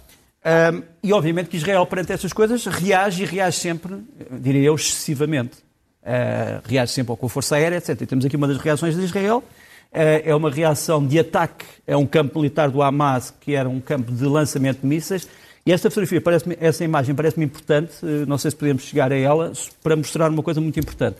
Um, 0.44 0.82
e 1.02 1.12
obviamente 1.12 1.48
que 1.48 1.56
Israel, 1.56 1.84
perante 1.86 2.12
estas 2.12 2.32
coisas, 2.32 2.64
reage 2.66 3.22
e 3.22 3.26
reage 3.26 3.58
sempre, 3.58 3.96
diria 4.30 4.62
eu, 4.62 4.74
excessivamente. 4.74 5.58
Uh, 6.02 6.62
reage 6.64 6.92
sempre 6.92 7.14
com 7.16 7.26
a 7.26 7.28
Força 7.28 7.56
Aérea, 7.56 7.76
etc. 7.76 8.00
E 8.00 8.06
temos 8.06 8.24
aqui 8.24 8.36
uma 8.36 8.48
das 8.48 8.56
reações 8.58 8.96
de 8.96 9.02
Israel. 9.02 9.44
Uh, 9.92 10.22
é 10.24 10.34
uma 10.34 10.50
reação 10.50 11.06
de 11.06 11.18
ataque 11.18 11.64
a 11.86 11.96
um 11.96 12.06
campo 12.06 12.38
militar 12.38 12.70
do 12.70 12.82
Hamas, 12.82 13.32
que 13.40 13.54
era 13.54 13.68
um 13.68 13.80
campo 13.80 14.10
de 14.12 14.24
lançamento 14.24 14.80
de 14.80 14.86
mísseis. 14.86 15.28
E 15.66 15.72
esta 15.72 15.90
fotografia, 15.90 16.22
essa 16.60 16.82
imagem 16.82 17.14
parece-me 17.14 17.44
importante, 17.44 17.92
uh, 18.02 18.26
não 18.26 18.38
sei 18.38 18.50
se 18.50 18.56
podemos 18.56 18.84
chegar 18.84 19.12
a 19.12 19.16
ela, 19.16 19.52
para 19.82 19.96
mostrar 19.96 20.30
uma 20.30 20.42
coisa 20.42 20.60
muito 20.60 20.78
importante. 20.80 21.18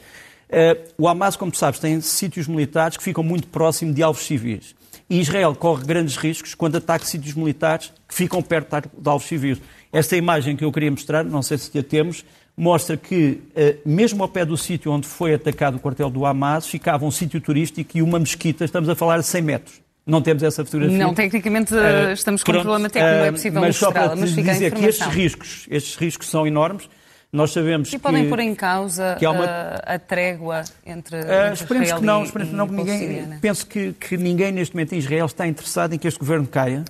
Uh, 0.49 0.93
o 0.97 1.07
Hamas, 1.07 1.37
como 1.37 1.53
tu 1.53 1.59
sabes, 1.59 1.79
tem 1.79 2.01
sítios 2.01 2.49
militares 2.49 2.97
que 2.97 3.03
ficam 3.03 3.23
muito 3.23 3.47
próximo 3.49 3.93
de 3.93 4.03
alvos 4.03 4.25
civis. 4.25 4.75
E 5.11 5.21
Israel 5.21 5.55
corre 5.55 5.85
grandes 5.85 6.17
riscos 6.17 6.55
quando 6.55 6.77
ataca 6.77 7.05
sítios 7.05 7.35
militares 7.35 7.93
que 8.07 8.15
ficam 8.15 8.43
perto 8.43 8.89
de 8.99 9.09
alvos 9.09 9.27
civis. 9.27 9.61
Esta 9.93 10.17
imagem 10.17 10.57
que 10.57 10.65
eu 10.65 10.73
queria 10.73 10.91
mostrar, 10.91 11.25
não 11.25 11.43
sei 11.43 11.59
se 11.59 11.79
a 11.79 11.83
temos, 11.83 12.25
mostra 12.57 12.97
que, 12.97 13.41
uh, 13.55 13.89
mesmo 13.89 14.23
ao 14.23 14.29
pé 14.29 14.45
do 14.45 14.57
sítio 14.57 14.91
onde 14.91 15.07
foi 15.07 15.35
atacado 15.35 15.77
o 15.77 15.81
quartel 15.81 16.11
do 16.11 16.25
Hamas, 16.27 16.67
ficava 16.67 17.05
um 17.05 17.11
sítio 17.11 17.41
turístico 17.41 17.97
e 17.97 18.03
uma 18.03 18.19
mesquita, 18.19 18.65
estamos 18.65 18.89
a 18.89 18.95
falar 18.95 19.19
de 19.19 19.27
100 19.27 19.43
metros. 19.43 19.81
Não 20.07 20.23
temos 20.23 20.43
essa 20.43 20.65
fotografia. 20.65 20.97
Não, 20.97 21.13
tecnicamente 21.13 21.75
uh, 21.75 22.13
estamos 22.13 22.43
com 22.43 22.51
um 22.51 22.55
problema 22.55 22.89
técnico, 22.89 23.19
não 23.19 23.25
é 23.27 23.31
possível 23.31 23.61
mas 23.61 23.81
mostrá-la, 23.81 24.17
mas 24.17 24.33
fica 24.33 24.53
dizer 24.53 24.73
que 24.73 24.85
estes 24.87 25.07
riscos, 25.07 25.67
estes 25.71 25.97
riscos 25.97 26.31
são 26.31 26.47
enormes 26.47 26.89
nós 27.33 27.53
sabemos 27.53 27.93
e 27.93 27.99
podem 27.99 28.29
pôr 28.29 28.41
em 28.41 28.55
causa 28.55 29.17
que 29.19 29.27
há 29.27 29.31
uma... 29.31 29.45
a, 29.45 29.95
a 29.95 29.99
trégua 29.99 30.65
entre, 30.87 31.17
uh, 31.17 31.21
entre 31.21 31.53
esperemos 31.55 31.93
que 31.93 32.05
não, 32.05 32.25
esperemos 32.25 32.51
que 32.53 32.57
não, 32.57 32.67
ninguém, 32.67 33.39
penso 33.41 33.67
que, 33.67 33.93
que 33.93 34.17
ninguém 34.17 34.51
neste 34.51 34.75
momento 34.75 34.95
em 34.95 34.99
Israel 34.99 35.27
está 35.27 35.47
interessado 35.47 35.93
em 35.93 35.99
que 35.99 36.09
este 36.09 36.19
governo 36.19 36.47
caia. 36.47 36.85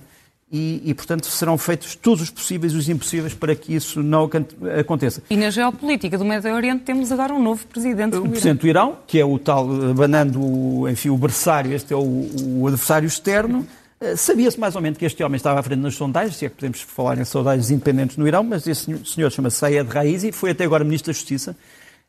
E, 0.51 0.81
e, 0.83 0.95
portanto, 0.95 1.27
serão 1.27 1.59
feitos 1.59 1.93
todos 1.93 2.23
os 2.23 2.31
possíveis 2.31 2.73
e 2.73 2.75
os 2.75 2.89
impossíveis 2.89 3.35
para 3.35 3.53
que 3.53 3.75
isso 3.75 4.01
não 4.01 4.27
aconteça. 4.79 5.21
E 5.29 5.37
na 5.37 5.51
geopolítica 5.51 6.17
do 6.17 6.25
Médio 6.25 6.51
Oriente 6.55 6.85
temos 6.85 7.11
agora 7.11 7.31
um 7.31 7.39
novo 7.39 7.67
presidente 7.67 8.13
do 8.13 8.23
O 8.23 8.29
presidente 8.29 8.61
do 8.61 8.67
Irão, 8.67 8.97
que 9.05 9.19
é 9.19 9.23
o 9.25 9.37
tal, 9.37 9.69
abanando 9.91 10.89
enfim, 10.89 11.09
o 11.09 11.17
berçário, 11.17 11.71
este 11.71 11.93
é 11.93 11.95
o, 11.95 12.01
o 12.01 12.65
adversário 12.65 13.05
externo. 13.05 13.63
Eh, 14.01 14.15
sabia-se 14.15 14.59
mais 14.59 14.75
ou 14.75 14.81
menos 14.81 14.97
que 14.97 15.05
este 15.05 15.21
homem 15.23 15.35
estava 15.35 15.59
à 15.59 15.63
frente 15.63 15.79
nas 15.79 15.95
sondagens, 15.95 16.37
se 16.37 16.45
é 16.45 16.49
que 16.49 16.55
podemos 16.55 16.81
falar 16.81 17.17
em 17.17 17.25
sondagens 17.25 17.69
independentes 17.69 18.15
no 18.15 18.27
Irão, 18.27 18.43
mas 18.43 18.65
esse 18.65 18.97
senhor 19.05 19.29
chama-se 19.29 19.57
Sayed 19.57 19.89
Raizi, 19.89 20.31
foi 20.31 20.51
até 20.51 20.63
agora 20.63 20.83
Ministro 20.83 21.11
da 21.11 21.17
Justiça, 21.17 21.55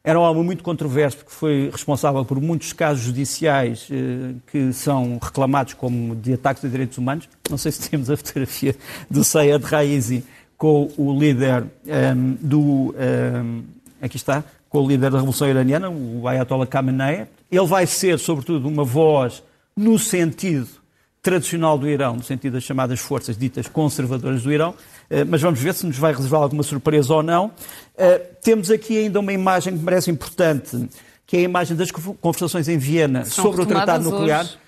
Era 0.02 0.18
um 0.18 0.22
homem 0.22 0.42
muito 0.44 0.62
controverso, 0.62 1.18
porque 1.18 1.32
foi 1.32 1.68
responsável 1.70 2.24
por 2.24 2.40
muitos 2.40 2.72
casos 2.72 3.02
judiciais 3.02 3.88
eh, 3.90 4.34
que 4.50 4.72
são 4.72 5.18
reclamados 5.20 5.74
como 5.74 6.14
de 6.16 6.32
ataques 6.32 6.64
a 6.64 6.68
direitos 6.68 6.96
humanos. 6.96 7.28
Não 7.50 7.58
sei 7.58 7.72
se 7.72 7.90
temos 7.90 8.08
a 8.08 8.16
fotografia 8.16 8.74
do 9.10 9.22
Sayed 9.24 9.62
Raisi 9.64 10.24
com 10.56 10.90
o 10.96 11.18
líder 11.18 11.62
um, 11.62 11.68
ehm, 11.86 12.36
do. 12.40 12.60
Um, 12.60 12.94
ehm, 12.98 13.62
aqui 14.00 14.16
está, 14.16 14.42
com 14.70 14.82
o 14.82 14.88
líder 14.88 15.10
da 15.10 15.18
Revolução 15.18 15.48
Iraniana, 15.48 15.90
o 15.90 16.26
Ayatollah 16.26 16.66
Khamenei. 16.66 17.26
Ele 17.50 17.66
vai 17.66 17.86
ser, 17.86 18.18
sobretudo, 18.18 18.68
uma 18.68 18.84
voz 18.84 19.42
no 19.76 19.98
sentido 19.98 20.79
tradicional 21.22 21.76
do 21.76 21.88
Irão, 21.88 22.16
no 22.16 22.22
sentido 22.22 22.54
das 22.54 22.62
chamadas 22.62 22.98
forças 23.00 23.36
ditas 23.36 23.68
conservadoras 23.68 24.42
do 24.42 24.52
Irão, 24.52 24.74
eh, 25.08 25.24
mas 25.24 25.42
vamos 25.42 25.60
ver 25.60 25.74
se 25.74 25.86
nos 25.86 25.98
vai 25.98 26.14
reservar 26.14 26.42
alguma 26.42 26.62
surpresa 26.62 27.14
ou 27.14 27.22
não. 27.22 27.50
Eh, 27.96 28.18
temos 28.42 28.70
aqui 28.70 28.98
ainda 28.98 29.20
uma 29.20 29.32
imagem 29.32 29.74
que 29.74 29.78
me 29.78 29.84
parece 29.84 30.10
importante, 30.10 30.88
que 31.26 31.36
é 31.36 31.40
a 31.40 31.42
imagem 31.42 31.76
das 31.76 31.90
conversações 31.90 32.68
em 32.68 32.78
Viena 32.78 33.24
São 33.24 33.44
sobre 33.44 33.62
o 33.62 33.66
tratado 33.66 34.10
nuclear. 34.10 34.44
Hoje. 34.44 34.58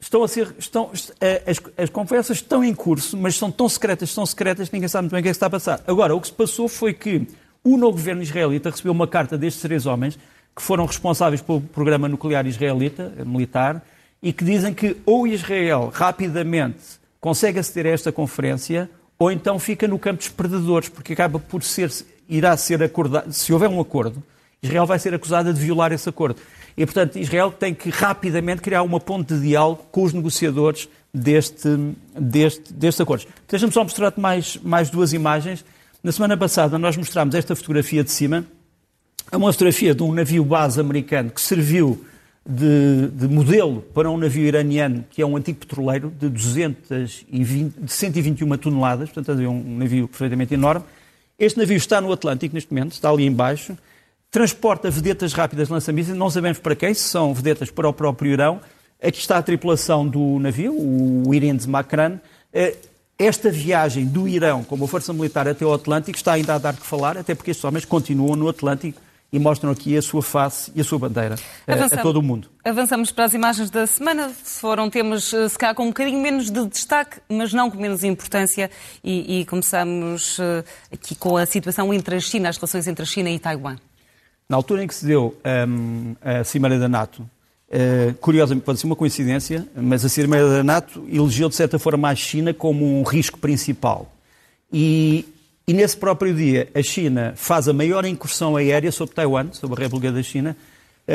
Estão 0.00 0.24
a 0.24 0.28
ser, 0.28 0.54
estão, 0.58 0.90
eh, 1.20 1.42
as, 1.46 1.60
as, 1.76 1.90
conversas 1.90 2.38
estão 2.38 2.64
em 2.64 2.74
curso, 2.74 3.16
mas 3.16 3.36
são 3.36 3.50
tão 3.50 3.68
secretas, 3.68 4.12
tão 4.14 4.24
secretas 4.24 4.68
que 4.68 4.74
ninguém 4.74 4.88
sabe 4.88 5.02
muito 5.02 5.12
bem 5.12 5.20
o 5.20 5.22
que 5.22 5.28
é 5.28 5.32
que 5.32 5.36
está 5.36 5.46
a 5.46 5.50
passar. 5.50 5.82
Agora, 5.86 6.14
o 6.16 6.20
que 6.20 6.28
se 6.28 6.32
passou 6.32 6.66
foi 6.68 6.94
que 6.94 7.28
o 7.62 7.76
novo 7.76 7.92
governo 7.92 8.22
israelita 8.22 8.70
recebeu 8.70 8.92
uma 8.92 9.06
carta 9.06 9.36
destes 9.36 9.60
três 9.60 9.84
homens 9.84 10.18
que 10.56 10.62
foram 10.62 10.86
responsáveis 10.86 11.42
pelo 11.42 11.60
programa 11.60 12.08
nuclear 12.08 12.46
israelita, 12.46 13.12
militar, 13.26 13.84
e 14.22 14.32
que 14.32 14.44
dizem 14.44 14.74
que 14.74 14.96
ou 15.06 15.26
Israel 15.26 15.90
rapidamente 15.92 17.00
consegue 17.20 17.58
aceder 17.58 17.86
a 17.86 17.94
esta 17.94 18.12
conferência, 18.12 18.90
ou 19.18 19.30
então 19.30 19.58
fica 19.58 19.86
no 19.86 19.98
campo 19.98 20.18
dos 20.18 20.28
perdedores, 20.28 20.88
porque 20.88 21.12
acaba 21.12 21.38
por 21.38 21.62
ser, 21.62 21.90
irá 22.28 22.56
ser 22.56 22.82
acordado, 22.82 23.32
se 23.32 23.52
houver 23.52 23.68
um 23.68 23.80
acordo, 23.80 24.22
Israel 24.62 24.86
vai 24.86 24.98
ser 24.98 25.14
acusada 25.14 25.52
de 25.52 25.60
violar 25.60 25.92
esse 25.92 26.08
acordo. 26.08 26.40
E, 26.76 26.84
portanto, 26.84 27.18
Israel 27.18 27.50
tem 27.50 27.74
que 27.74 27.90
rapidamente 27.90 28.60
criar 28.60 28.82
uma 28.82 29.00
ponte 29.00 29.34
de 29.34 29.40
diálogo 29.40 29.84
com 29.90 30.02
os 30.02 30.12
negociadores 30.12 30.88
deste, 31.12 31.68
deste, 32.18 32.72
deste 32.72 33.02
acordo. 33.02 33.26
Deixa-me 33.48 33.72
só 33.72 33.82
mostrar-te 33.82 34.20
mais, 34.20 34.58
mais 34.62 34.90
duas 34.90 35.12
imagens. 35.12 35.64
Na 36.02 36.12
semana 36.12 36.36
passada 36.36 36.78
nós 36.78 36.96
mostramos 36.96 37.34
esta 37.34 37.56
fotografia 37.56 38.04
de 38.04 38.10
cima. 38.10 38.44
É 39.32 39.36
uma 39.36 39.52
fotografia 39.52 39.94
de 39.94 40.02
um 40.02 40.12
navio 40.12 40.44
base 40.44 40.80
americano 40.80 41.30
que 41.30 41.40
serviu 41.40 42.04
de, 42.50 43.08
de, 43.08 43.28
modelo 43.28 43.82
para 43.94 44.10
um 44.10 44.16
navio 44.16 44.44
iraniano, 44.44 45.04
que 45.10 45.22
é 45.22 45.26
um 45.26 45.36
antigo 45.36 45.58
petroleiro 45.58 46.10
de, 46.18 46.28
220, 46.28 47.74
de 47.78 47.92
121 47.92 48.56
toneladas, 48.56 49.10
portanto 49.10 49.40
é 49.40 49.48
um 49.48 49.78
navio 49.78 50.08
perfeitamente 50.08 50.54
enorme. 50.54 50.84
Este 51.38 51.58
navio 51.58 51.76
está 51.76 52.00
no 52.00 52.12
Atlântico 52.12 52.54
neste 52.54 52.72
momento, 52.72 52.92
está 52.92 53.08
ali 53.08 53.24
embaixo, 53.24 53.76
transporta 54.30 54.90
vedetas 54.90 55.32
rápidas 55.32 55.68
de 55.68 55.74
lançamento, 55.74 56.14
não 56.14 56.28
sabemos 56.28 56.58
para 56.58 56.74
quem, 56.74 56.92
se 56.92 57.02
são 57.02 57.32
vedetas 57.32 57.70
para 57.70 57.88
o 57.88 57.92
próprio 57.92 58.32
Irão. 58.32 58.60
Aqui 59.02 59.18
está 59.18 59.38
a 59.38 59.42
tripulação 59.42 60.06
do 60.06 60.38
navio, 60.38 60.74
o 60.76 61.32
Irenz 61.32 61.64
Makran. 61.66 62.18
Eh, 62.52 62.76
esta 63.18 63.50
viagem 63.50 64.06
do 64.06 64.26
Irão 64.26 64.64
como 64.64 64.86
força 64.86 65.12
militar 65.12 65.46
até 65.46 65.64
o 65.64 65.72
Atlântico 65.72 66.16
está 66.16 66.32
ainda 66.32 66.54
a 66.54 66.58
dar 66.58 66.74
que 66.74 66.86
falar, 66.86 67.16
até 67.16 67.34
porque 67.34 67.50
estes 67.50 67.64
homens 67.64 67.84
continuam 67.84 68.36
no 68.36 68.48
Atlântico 68.48 69.00
e 69.32 69.38
mostram 69.38 69.70
aqui 69.70 69.96
a 69.96 70.02
sua 70.02 70.22
face 70.22 70.72
e 70.74 70.80
a 70.80 70.84
sua 70.84 70.98
bandeira 70.98 71.36
Avançamos. 71.66 71.92
a 71.92 72.02
todo 72.02 72.16
o 72.16 72.22
mundo. 72.22 72.48
Avançamos 72.64 73.12
para 73.12 73.24
as 73.24 73.34
imagens 73.34 73.70
da 73.70 73.86
semana. 73.86 74.30
Foram 74.30 74.90
temas, 74.90 75.32
eh, 75.32 75.48
se 75.48 75.56
calhar, 75.56 75.74
com 75.74 75.84
um 75.84 75.88
bocadinho 75.88 76.20
menos 76.20 76.50
de 76.50 76.66
destaque, 76.66 77.18
mas 77.28 77.52
não 77.52 77.70
com 77.70 77.78
menos 77.78 78.02
importância. 78.02 78.70
E, 79.04 79.40
e 79.40 79.44
começamos 79.44 80.38
uh, 80.38 80.64
aqui 80.92 81.14
com 81.14 81.36
a 81.36 81.46
situação 81.46 81.94
entre 81.94 82.16
a 82.16 82.20
China, 82.20 82.48
as 82.48 82.56
relações 82.56 82.88
entre 82.88 83.02
a 83.02 83.06
China 83.06 83.30
e 83.30 83.38
Taiwan. 83.38 83.76
Na 84.48 84.56
altura 84.56 84.82
em 84.82 84.86
que 84.88 84.94
se 84.94 85.06
deu 85.06 85.36
um, 85.68 86.16
a 86.20 86.42
Cimeira 86.42 86.78
da 86.78 86.88
NATO, 86.88 87.22
uh, 87.22 88.14
curiosamente, 88.20 88.64
pode 88.64 88.80
ser 88.80 88.86
uma 88.86 88.96
coincidência, 88.96 89.66
mas 89.76 90.04
a 90.04 90.08
Cimeira 90.08 90.48
da 90.48 90.64
NATO 90.64 91.06
elegeu, 91.08 91.48
de 91.48 91.54
certa 91.54 91.78
forma, 91.78 92.08
a 92.08 92.14
China 92.16 92.52
como 92.52 92.84
um 92.84 93.04
risco 93.04 93.38
principal. 93.38 94.12
E 94.72 95.24
e 95.70 95.72
nesse 95.72 95.96
próprio 95.96 96.34
dia, 96.34 96.68
a 96.74 96.82
China 96.82 97.32
faz 97.36 97.68
a 97.68 97.72
maior 97.72 98.04
incursão 98.04 98.56
aérea 98.56 98.90
sobre 98.90 99.14
Taiwan, 99.14 99.52
sobre 99.52 99.80
a 99.80 99.84
República 99.84 100.12
da 100.12 100.20
China. 100.20 100.56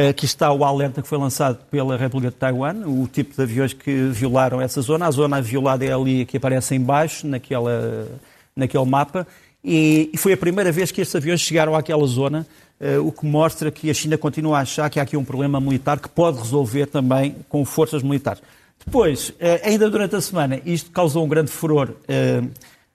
Aqui 0.10 0.24
está 0.24 0.50
o 0.50 0.64
alerta 0.64 1.02
que 1.02 1.10
foi 1.10 1.18
lançado 1.18 1.60
pela 1.70 1.98
República 1.98 2.32
de 2.32 2.38
Taiwan, 2.38 2.88
o 2.88 3.06
tipo 3.06 3.36
de 3.36 3.42
aviões 3.42 3.74
que 3.74 3.92
violaram 4.14 4.62
essa 4.62 4.80
zona. 4.80 5.08
A 5.08 5.12
zona 5.12 5.42
violada 5.42 5.84
é 5.84 5.92
ali 5.92 6.26
que 6.26 6.38
aparece 6.38 6.74
em 6.74 6.80
baixo, 6.80 7.28
naquela, 7.28 8.08
naquele 8.56 8.86
mapa. 8.86 9.28
E, 9.62 10.10
foi 10.16 10.32
a 10.32 10.38
primeira 10.38 10.72
vez 10.72 10.90
que 10.90 11.02
estes 11.02 11.18
aviões 11.18 11.42
chegaram 11.42 11.76
àquela 11.76 12.08
zona, 12.08 12.48
o 13.04 13.12
que 13.12 13.26
mostra 13.26 13.70
que 13.70 13.90
a 13.90 13.94
China 13.94 14.18
continua 14.18 14.60
a 14.60 14.62
achar 14.62 14.90
que 14.90 15.02
há 15.02 15.04
aqui 15.04 15.18
um 15.18 15.26
problema 15.26 15.60
militar 15.60 16.00
que 16.00 16.08
pode 16.08 16.38
resolver 16.38 16.86
também 16.86 17.36
com 17.50 17.66
forças 17.66 18.02
militares. 18.02 18.42
Depois, 18.86 19.34
ainda 19.66 19.90
durante 19.90 20.16
a 20.16 20.22
semana, 20.22 20.62
isto 20.66 20.92
causou 20.92 21.26
um 21.26 21.28
grande 21.28 21.52
furor 21.52 21.90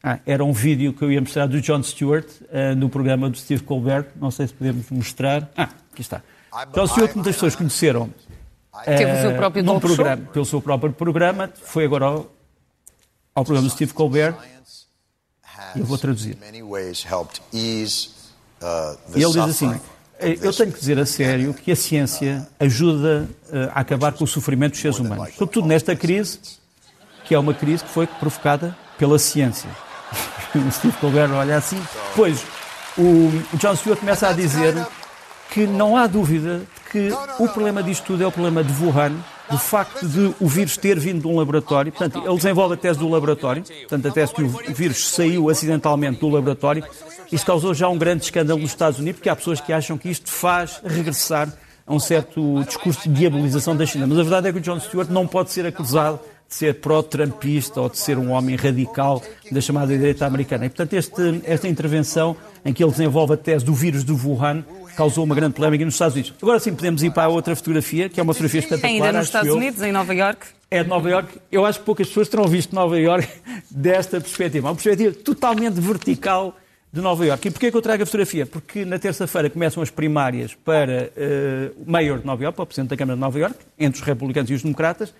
ah, 0.02 0.18
era 0.24 0.42
um 0.42 0.52
vídeo 0.52 0.94
que 0.94 1.02
eu 1.02 1.12
ia 1.12 1.20
mostrar 1.20 1.46
do 1.46 1.60
Jon 1.60 1.82
Stewart 1.82 2.26
uh, 2.26 2.74
no 2.74 2.88
programa 2.88 3.28
do 3.28 3.36
Steve 3.36 3.62
Colbert. 3.62 4.06
Não 4.16 4.30
sei 4.30 4.46
se 4.46 4.54
podemos 4.54 4.88
mostrar. 4.90 5.50
Ah, 5.54 5.68
aqui 5.92 6.00
está. 6.00 6.22
Jon 6.74 6.86
Stewart, 6.86 7.14
muitas 7.14 7.34
pessoas 7.34 7.54
conheceram. 7.54 8.04
Uh, 8.72 8.84
Teve 8.84 9.12
o 9.12 9.20
seu 9.20 9.34
próprio 9.36 9.62
num 9.62 9.78
programa, 9.78 10.22
Pelo 10.32 10.44
seu 10.46 10.62
próprio 10.62 10.92
programa. 10.92 11.50
Foi 11.54 11.84
agora 11.84 12.06
ao, 12.06 12.32
ao 13.34 13.44
programa 13.44 13.68
do 13.68 13.74
Steve 13.74 13.92
Colbert. 13.92 14.34
Eu 15.76 15.84
vou 15.84 15.98
traduzir. 15.98 16.38
E 17.52 17.86
ele 19.14 19.26
diz 19.26 19.36
assim: 19.36 19.78
Eu 20.18 20.52
tenho 20.54 20.72
que 20.72 20.80
dizer 20.80 20.98
a 20.98 21.04
sério 21.04 21.52
que 21.52 21.70
a 21.70 21.76
ciência 21.76 22.48
ajuda 22.58 23.28
a 23.74 23.80
acabar 23.80 24.14
com 24.14 24.24
o 24.24 24.26
sofrimento 24.26 24.72
dos 24.72 24.80
seres 24.80 24.98
humanos. 24.98 25.34
Sobretudo 25.34 25.68
nesta 25.68 25.94
crise, 25.94 26.38
que 27.26 27.34
é 27.34 27.38
uma 27.38 27.52
crise 27.52 27.84
que 27.84 27.90
foi 27.90 28.06
provocada 28.06 28.74
pela 28.96 29.18
ciência. 29.18 29.68
o 30.58 30.72
Steve 30.72 30.96
Colbert 30.98 31.32
olha 31.32 31.56
assim. 31.56 31.80
Pois, 32.14 32.44
o 32.98 33.30
John 33.54 33.76
Stewart 33.76 34.00
começa 34.00 34.28
a 34.28 34.32
dizer 34.32 34.74
que 35.50 35.66
não 35.66 35.96
há 35.96 36.06
dúvida 36.06 36.62
que 36.90 37.10
o 37.38 37.48
problema 37.48 37.82
disto 37.82 38.04
tudo 38.04 38.22
é 38.22 38.26
o 38.26 38.32
problema 38.32 38.62
de 38.62 38.72
Wuhan, 38.72 39.12
do 39.50 39.58
facto 39.58 40.06
de 40.06 40.34
o 40.40 40.46
vírus 40.46 40.76
ter 40.76 40.98
vindo 40.98 41.22
de 41.22 41.26
um 41.26 41.36
laboratório. 41.36 41.92
Portanto, 41.92 42.24
ele 42.24 42.36
desenvolve 42.36 42.74
a 42.74 42.76
tese 42.76 42.98
do 42.98 43.08
laboratório, 43.08 43.62
portanto, 43.62 44.08
a 44.08 44.10
tese 44.10 44.34
que 44.34 44.42
o 44.42 44.48
vírus 44.74 45.08
saiu 45.10 45.48
acidentalmente 45.50 46.20
do 46.20 46.28
laboratório. 46.28 46.84
Isto 47.30 47.46
causou 47.46 47.74
já 47.74 47.88
um 47.88 47.98
grande 47.98 48.24
escândalo 48.24 48.60
nos 48.60 48.70
Estados 48.70 48.98
Unidos, 48.98 49.18
porque 49.18 49.28
há 49.28 49.36
pessoas 49.36 49.60
que 49.60 49.72
acham 49.72 49.98
que 49.98 50.08
isto 50.08 50.30
faz 50.30 50.80
regressar 50.84 51.52
a 51.86 51.92
um 51.92 51.98
certo 51.98 52.62
discurso 52.64 53.08
de 53.08 53.14
diabolização 53.14 53.76
da 53.76 53.84
China. 53.84 54.06
Mas 54.06 54.18
a 54.18 54.22
verdade 54.22 54.48
é 54.48 54.52
que 54.52 54.58
o 54.58 54.60
John 54.60 54.78
Stewart 54.78 55.08
não 55.10 55.26
pode 55.26 55.50
ser 55.50 55.66
acusado 55.66 56.20
de 56.50 56.56
ser 56.56 56.80
pró-trumpista 56.80 57.80
ou 57.80 57.88
de 57.88 57.96
ser 57.96 58.18
um 58.18 58.32
homem 58.32 58.56
radical 58.56 59.22
da 59.52 59.60
chamada 59.60 59.96
direita 59.96 60.26
americana. 60.26 60.66
E, 60.66 60.68
portanto, 60.68 60.94
este, 60.94 61.40
esta 61.44 61.68
intervenção 61.68 62.36
em 62.64 62.72
que 62.72 62.82
ele 62.82 62.90
desenvolve 62.90 63.34
a 63.34 63.36
tese 63.36 63.64
do 63.64 63.72
vírus 63.72 64.02
do 64.02 64.16
Wuhan 64.16 64.64
causou 64.96 65.22
uma 65.22 65.34
grande 65.34 65.54
polémica 65.54 65.84
nos 65.84 65.94
Estados 65.94 66.14
Unidos. 66.14 66.34
Agora 66.42 66.58
sim, 66.58 66.74
podemos 66.74 67.04
ir 67.04 67.12
para 67.12 67.22
a 67.22 67.28
outra 67.28 67.54
fotografia, 67.54 68.08
que 68.08 68.18
é 68.18 68.22
uma 68.22 68.34
fotografia 68.34 68.58
espetacular. 68.58 68.92
Ainda 68.92 69.12
nos 69.12 69.26
Estados 69.26 69.48
eu. 69.48 69.56
Unidos, 69.56 69.80
em 69.80 69.92
Nova 69.92 70.12
York. 70.12 70.46
É 70.68 70.82
de 70.82 70.88
Nova 70.88 71.08
York. 71.08 71.38
Eu 71.52 71.64
acho 71.64 71.78
que 71.78 71.84
poucas 71.84 72.08
pessoas 72.08 72.28
terão 72.28 72.44
visto 72.48 72.74
Nova 72.74 72.98
York 72.98 73.28
desta 73.70 74.20
perspectiva. 74.20 74.66
Uma 74.66 74.74
perspectiva 74.74 75.14
totalmente 75.14 75.80
vertical 75.80 76.56
de 76.92 77.00
Nova 77.00 77.24
York. 77.24 77.46
E 77.46 77.50
porquê 77.52 77.66
é 77.66 77.70
que 77.70 77.76
eu 77.76 77.82
trago 77.82 78.02
a 78.02 78.06
fotografia? 78.06 78.44
Porque 78.44 78.84
na 78.84 78.98
terça-feira 78.98 79.48
começam 79.48 79.80
as 79.80 79.90
primárias 79.90 80.52
para 80.54 81.12
uh, 81.16 81.82
o 81.86 81.90
Mayor 81.90 82.18
de 82.18 82.26
Nova 82.26 82.42
York, 82.42 82.56
para 82.56 82.64
o 82.64 82.66
Presidente 82.66 82.90
da 82.90 82.96
Câmara 82.96 83.16
de 83.16 83.20
Nova 83.20 83.38
York, 83.38 83.56
entre 83.78 84.00
os 84.00 84.06
republicanos 84.06 84.50
e 84.50 84.54
os 84.54 84.62
democratas. 84.62 85.14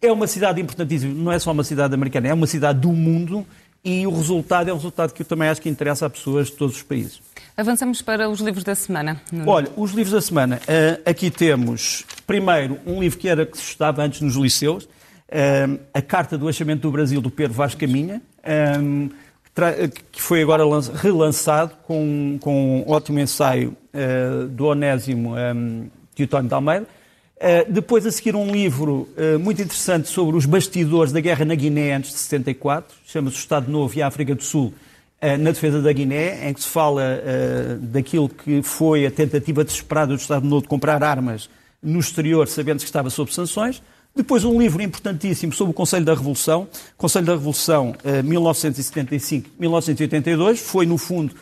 É 0.00 0.12
uma 0.12 0.26
cidade 0.28 0.60
importantíssima, 0.60 1.12
não 1.12 1.32
é 1.32 1.38
só 1.40 1.50
uma 1.50 1.64
cidade 1.64 1.92
americana, 1.92 2.28
é 2.28 2.34
uma 2.34 2.46
cidade 2.46 2.78
do 2.78 2.90
mundo 2.90 3.44
e 3.84 4.06
o 4.06 4.10
resultado 4.10 4.68
é 4.68 4.72
um 4.72 4.76
resultado 4.76 5.12
que 5.12 5.22
eu 5.22 5.26
também 5.26 5.48
acho 5.48 5.60
que 5.60 5.68
interessa 5.68 6.06
a 6.06 6.10
pessoas 6.10 6.48
de 6.48 6.52
todos 6.52 6.76
os 6.76 6.82
países. 6.82 7.20
Avançamos 7.56 8.00
para 8.00 8.28
os 8.28 8.40
livros 8.40 8.62
da 8.62 8.74
semana. 8.74 9.20
Olha, 9.46 9.68
os 9.76 9.90
livros 9.92 10.12
da 10.12 10.20
semana. 10.20 10.60
Uh, 10.68 11.02
aqui 11.04 11.30
temos, 11.30 12.04
primeiro, 12.26 12.78
um 12.86 13.00
livro 13.00 13.18
que 13.18 13.28
era 13.28 13.44
que 13.44 13.56
se 13.56 13.64
estudava 13.64 14.02
antes 14.02 14.20
nos 14.20 14.36
liceus, 14.36 14.84
uh, 14.84 15.80
A 15.92 16.00
Carta 16.00 16.38
do 16.38 16.46
Achamento 16.46 16.82
do 16.82 16.92
Brasil, 16.92 17.20
do 17.20 17.30
Pedro 17.30 17.54
Vaz 17.54 17.74
Caminha, 17.74 18.22
um, 18.80 19.10
que 20.12 20.22
foi 20.22 20.42
agora 20.42 20.62
relançado 21.02 21.72
com, 21.84 22.38
um 22.46 22.84
ótimo 22.86 23.18
ensaio 23.18 23.76
do 24.50 24.66
Onésimo 24.66 25.34
Teutónio 26.14 26.48
de 26.48 26.54
Almeida. 26.54 26.86
Uh, 27.38 27.72
depois, 27.72 28.04
a 28.04 28.10
seguir, 28.10 28.34
um 28.34 28.50
livro 28.50 29.08
uh, 29.16 29.38
muito 29.38 29.62
interessante 29.62 30.08
sobre 30.08 30.36
os 30.36 30.44
bastidores 30.44 31.12
da 31.12 31.20
guerra 31.20 31.44
na 31.44 31.54
Guiné 31.54 31.92
antes 31.92 32.10
de 32.10 32.18
74, 32.18 32.96
chama-se 33.06 33.36
O 33.36 33.38
Estado 33.38 33.70
Novo 33.70 33.96
e 33.96 34.02
a 34.02 34.08
África 34.08 34.34
do 34.34 34.42
Sul 34.42 34.74
uh, 35.22 35.38
na 35.38 35.52
defesa 35.52 35.80
da 35.80 35.92
Guiné, 35.92 36.48
em 36.48 36.54
que 36.54 36.60
se 36.60 36.68
fala 36.68 37.22
daquilo 37.80 38.28
que 38.28 38.60
foi 38.62 39.06
a 39.06 39.10
tentativa 39.10 39.62
desesperada 39.62 40.16
do 40.16 40.20
Estado 40.20 40.48
Novo 40.48 40.62
de 40.62 40.68
comprar 40.68 41.04
armas 41.04 41.48
no 41.80 42.00
exterior, 42.00 42.48
sabendo 42.48 42.80
que 42.80 42.86
estava 42.86 43.08
sob 43.08 43.32
sanções. 43.32 43.80
Depois, 44.16 44.44
um 44.44 44.60
livro 44.60 44.82
importantíssimo 44.82 45.52
sobre 45.52 45.70
o 45.70 45.74
Conselho 45.74 46.04
da 46.04 46.14
Revolução, 46.14 46.66
Conselho 46.96 47.26
da 47.26 47.34
Revolução 47.34 47.94
1975-1982, 48.24 50.56
foi, 50.56 50.86
no 50.86 50.98
fundo, 50.98 51.36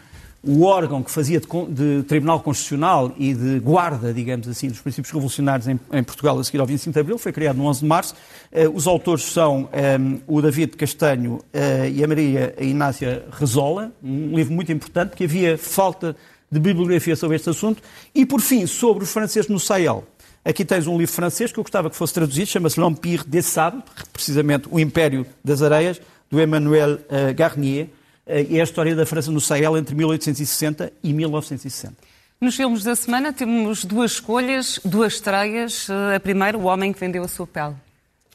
o 0.46 0.62
órgão 0.62 1.02
que 1.02 1.10
fazia 1.10 1.40
de, 1.40 1.46
de, 1.68 2.02
Tribunal 2.04 2.40
Constitucional 2.40 3.12
e 3.18 3.34
de 3.34 3.58
guarda, 3.58 4.14
digamos 4.14 4.46
assim, 4.46 4.68
dos 4.68 4.80
princípios 4.80 5.12
revolucionários 5.12 5.66
em, 5.66 5.78
em, 5.92 6.04
Portugal 6.04 6.38
a 6.38 6.44
seguir 6.44 6.60
ao 6.60 6.66
25 6.66 6.92
de 6.92 7.00
Abril, 7.00 7.18
foi 7.18 7.32
criado 7.32 7.56
no 7.56 7.64
11 7.66 7.80
de 7.80 7.86
Março. 7.86 8.14
Uh, 8.52 8.70
os 8.72 8.86
autores 8.86 9.24
são 9.24 9.62
um, 9.62 9.68
eh, 9.72 9.98
o 10.26 10.40
David 10.40 10.76
Castanho 10.76 11.34
uh, 11.34 11.88
e 11.92 12.02
a 12.02 12.06
Maria 12.06 12.54
Inácia 12.60 13.24
Rezola, 13.32 13.92
um 14.02 14.36
livro 14.36 14.54
muito 14.54 14.70
importante, 14.70 15.16
que 15.16 15.24
havia 15.24 15.58
falta 15.58 16.14
de 16.50 16.60
bibliografia 16.60 17.16
sobre 17.16 17.36
este 17.36 17.50
assunto. 17.50 17.82
E, 18.14 18.24
por 18.24 18.40
fim, 18.40 18.66
sobre 18.66 19.02
os 19.02 19.12
franceses 19.12 19.48
no 19.48 19.58
Sahel. 19.58 20.04
Aqui 20.44 20.64
tens 20.64 20.86
um 20.86 20.96
livro 20.96 21.12
francês 21.12 21.50
que 21.50 21.58
eu 21.58 21.64
gostava 21.64 21.90
que 21.90 21.96
fosse 21.96 22.14
traduzido, 22.14 22.46
chama-se 22.46 22.80
L'Empire 22.80 23.24
des 23.26 23.46
Sables, 23.46 23.82
precisamente 24.12 24.68
o 24.70 24.78
Império 24.78 25.26
das 25.44 25.60
Areias, 25.60 26.00
do 26.30 26.40
Emmanuel 26.40 26.94
uh, 26.94 27.34
Garnier, 27.34 27.88
é 28.26 28.60
a 28.60 28.64
história 28.64 28.94
da 28.94 29.06
França 29.06 29.30
no 29.30 29.40
Sahel 29.40 29.76
entre 29.78 29.94
1860 29.94 30.92
e 31.02 31.12
1960. 31.12 31.94
Nos 32.40 32.54
filmes 32.54 32.84
da 32.84 32.94
semana 32.94 33.32
temos 33.32 33.84
duas 33.84 34.12
escolhas, 34.12 34.78
duas 34.84 35.14
estreias. 35.14 35.88
Eh, 35.88 36.16
a 36.16 36.20
primeira, 36.20 36.58
O 36.58 36.64
Homem 36.64 36.92
que 36.92 37.00
Vendeu 37.00 37.24
a 37.24 37.28
Sua 37.28 37.46
Pele. 37.46 37.74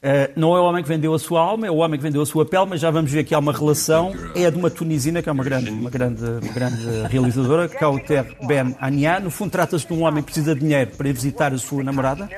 Uh, 0.02 0.26
não 0.34 0.56
é 0.56 0.60
o 0.60 0.64
homem 0.64 0.82
que 0.82 0.88
vendeu 0.88 1.14
a 1.14 1.18
sua 1.20 1.40
alma, 1.40 1.64
é 1.64 1.70
o 1.70 1.76
homem 1.76 1.96
que 1.96 2.02
vendeu 2.02 2.20
a 2.20 2.26
sua 2.26 2.44
pele, 2.44 2.66
mas 2.70 2.80
já 2.80 2.90
vamos 2.90 3.08
ver 3.08 3.22
que 3.22 3.32
há 3.32 3.38
uma 3.38 3.52
relação. 3.52 4.12
É 4.34 4.50
de 4.50 4.56
uma 4.56 4.68
tunisina, 4.68 5.22
que 5.22 5.28
é 5.28 5.32
uma 5.32 5.44
grande, 5.44 5.70
uma 5.70 5.90
grande, 5.90 6.24
uma 6.24 6.52
grande 6.52 6.84
realizadora, 7.08 7.68
Kauter 7.68 8.36
Ben 8.44 8.74
Ania. 8.80 9.20
No 9.20 9.30
fundo, 9.30 9.52
trata-se 9.52 9.86
de 9.86 9.92
um 9.92 10.02
homem 10.02 10.20
que 10.20 10.32
precisa 10.32 10.56
de 10.56 10.60
dinheiro 10.60 10.90
para 10.96 11.08
ir 11.08 11.12
visitar 11.12 11.54
a 11.54 11.58
sua 11.58 11.84
namorada. 11.84 12.28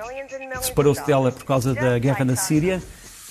Separou-se 0.61 1.07
dela 1.07 1.33
por 1.33 1.45
causa 1.47 1.73
da 1.73 1.99
guerra 1.99 2.23
na 2.27 2.37
Síria. 2.37 2.83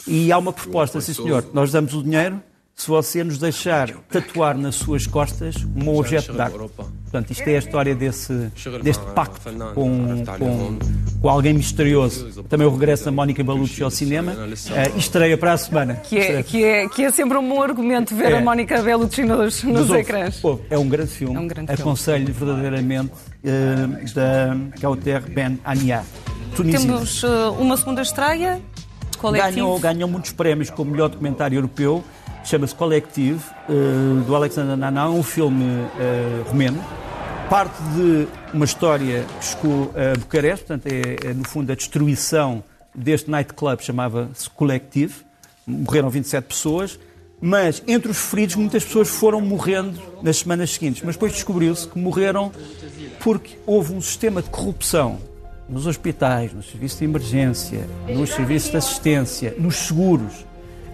E 0.08 0.32
há 0.32 0.38
uma 0.40 0.52
proposta, 0.52 1.00
sim 1.00 1.14
senhor, 1.14 1.46
nós 1.54 1.72
damos 1.72 1.94
o 1.94 2.02
dinheiro, 2.02 2.42
se 2.76 2.88
você 2.88 3.24
nos 3.24 3.38
deixar 3.38 3.92
tatuar 4.10 4.58
nas 4.58 4.76
suas 4.76 5.06
costas 5.06 5.56
um 5.76 5.96
objeto 5.96 6.34
de 6.34 6.42
arte. 6.42 6.58
Portanto, 6.58 7.32
isto 7.32 7.48
é 7.48 7.56
a 7.56 7.60
história 7.60 7.96
desse, 7.96 8.52
deste 8.82 9.04
pacto 9.14 9.52
com, 9.76 10.24
com, 10.26 10.80
com 11.22 11.30
alguém 11.30 11.54
misterioso. 11.54 12.44
Também 12.44 12.66
o 12.66 12.72
regresso 12.72 13.06
da 13.06 13.12
Mónica 13.12 13.44
Bellucci 13.44 13.84
ao 13.84 13.92
cinema 13.92 14.34
uh, 14.34 14.98
estreia 14.98 15.38
para 15.38 15.54
a 15.54 15.58
semana. 15.58 15.96
Que 15.96 16.18
é, 16.18 16.44
que 16.44 16.64
é, 16.64 16.90
que 16.90 17.04
é 17.04 17.12
sempre 17.12 17.38
um 17.38 17.48
bom 17.48 17.62
argumento 17.62 18.16
ver 18.16 18.32
é. 18.32 18.38
a 18.40 18.42
Mónica 18.42 18.82
Bellucci 18.82 19.24
nos, 19.24 19.64
nos 19.64 19.92
ecrãs. 19.92 20.42
é 20.70 20.78
um 20.78 20.90
grande 20.90 21.12
filme. 21.12 21.36
É 21.36 21.40
um 21.40 21.48
grande 21.48 21.72
Aconselho 21.72 22.34
filme. 22.34 22.40
verdadeiramente 22.40 23.14
uh, 23.14 24.14
da 24.14 24.58
Kauter 24.82 25.22
Ben 25.30 25.60
Ania. 25.64 26.04
Temos 26.56 27.24
uh, 27.24 27.52
uma 27.60 27.78
segunda 27.78 28.02
estreia. 28.02 28.60
Ganhou, 29.32 29.80
ganhou 29.80 30.10
muitos 30.10 30.34
prémios 30.34 30.70
como 30.70 30.92
melhor 30.92 31.08
documentário 31.08 31.56
europeu 31.56 32.04
chama-se 32.44 32.76
Collective, 32.76 33.42
uh, 33.70 34.22
do 34.26 34.36
Alexander 34.36 34.76
Naná, 34.76 35.10
um 35.10 35.24
filme 35.24 35.64
uh, 35.64 36.50
romeno. 36.50 36.84
Parte 37.50 37.82
de 37.96 38.28
uma 38.54 38.66
história 38.66 39.26
que 39.40 39.46
chegou 39.46 39.92
a 39.96 40.18
Bucareste, 40.18 40.66
portanto, 40.66 40.88
é, 40.92 41.30
é 41.30 41.34
no 41.34 41.48
fundo 41.48 41.72
a 41.72 41.76
destruição 41.76 42.64
deste 42.96 43.30
nightclub, 43.30 43.84
chamava-se 43.84 44.50
Collective. 44.50 45.14
Morreram 45.66 46.10
27 46.10 46.46
pessoas, 46.46 47.00
mas 47.40 47.84
entre 47.88 48.12
os 48.12 48.18
feridos 48.18 48.56
muitas 48.56 48.84
pessoas 48.84 49.08
foram 49.10 49.40
morrendo 49.42 50.00
nas 50.22 50.38
semanas 50.38 50.72
seguintes. 50.72 51.02
Mas 51.04 51.16
depois 51.16 51.34
descobriu-se 51.34 51.88
que 51.88 51.98
morreram 52.00 52.52
porque 53.20 53.58
houve 53.66 53.94
um 53.94 54.02
sistema 54.02 54.42
de 54.42 54.50
corrupção 54.50 55.20
nos 55.70 55.86
hospitais, 55.86 56.54
nos 56.54 56.70
serviços 56.70 57.00
de 57.00 57.06
emergência, 57.06 57.88
nos 58.08 58.32
serviços 58.32 58.72
de 58.72 58.78
assistência, 58.78 59.56
nos 59.58 59.76
seguros, 59.76 60.46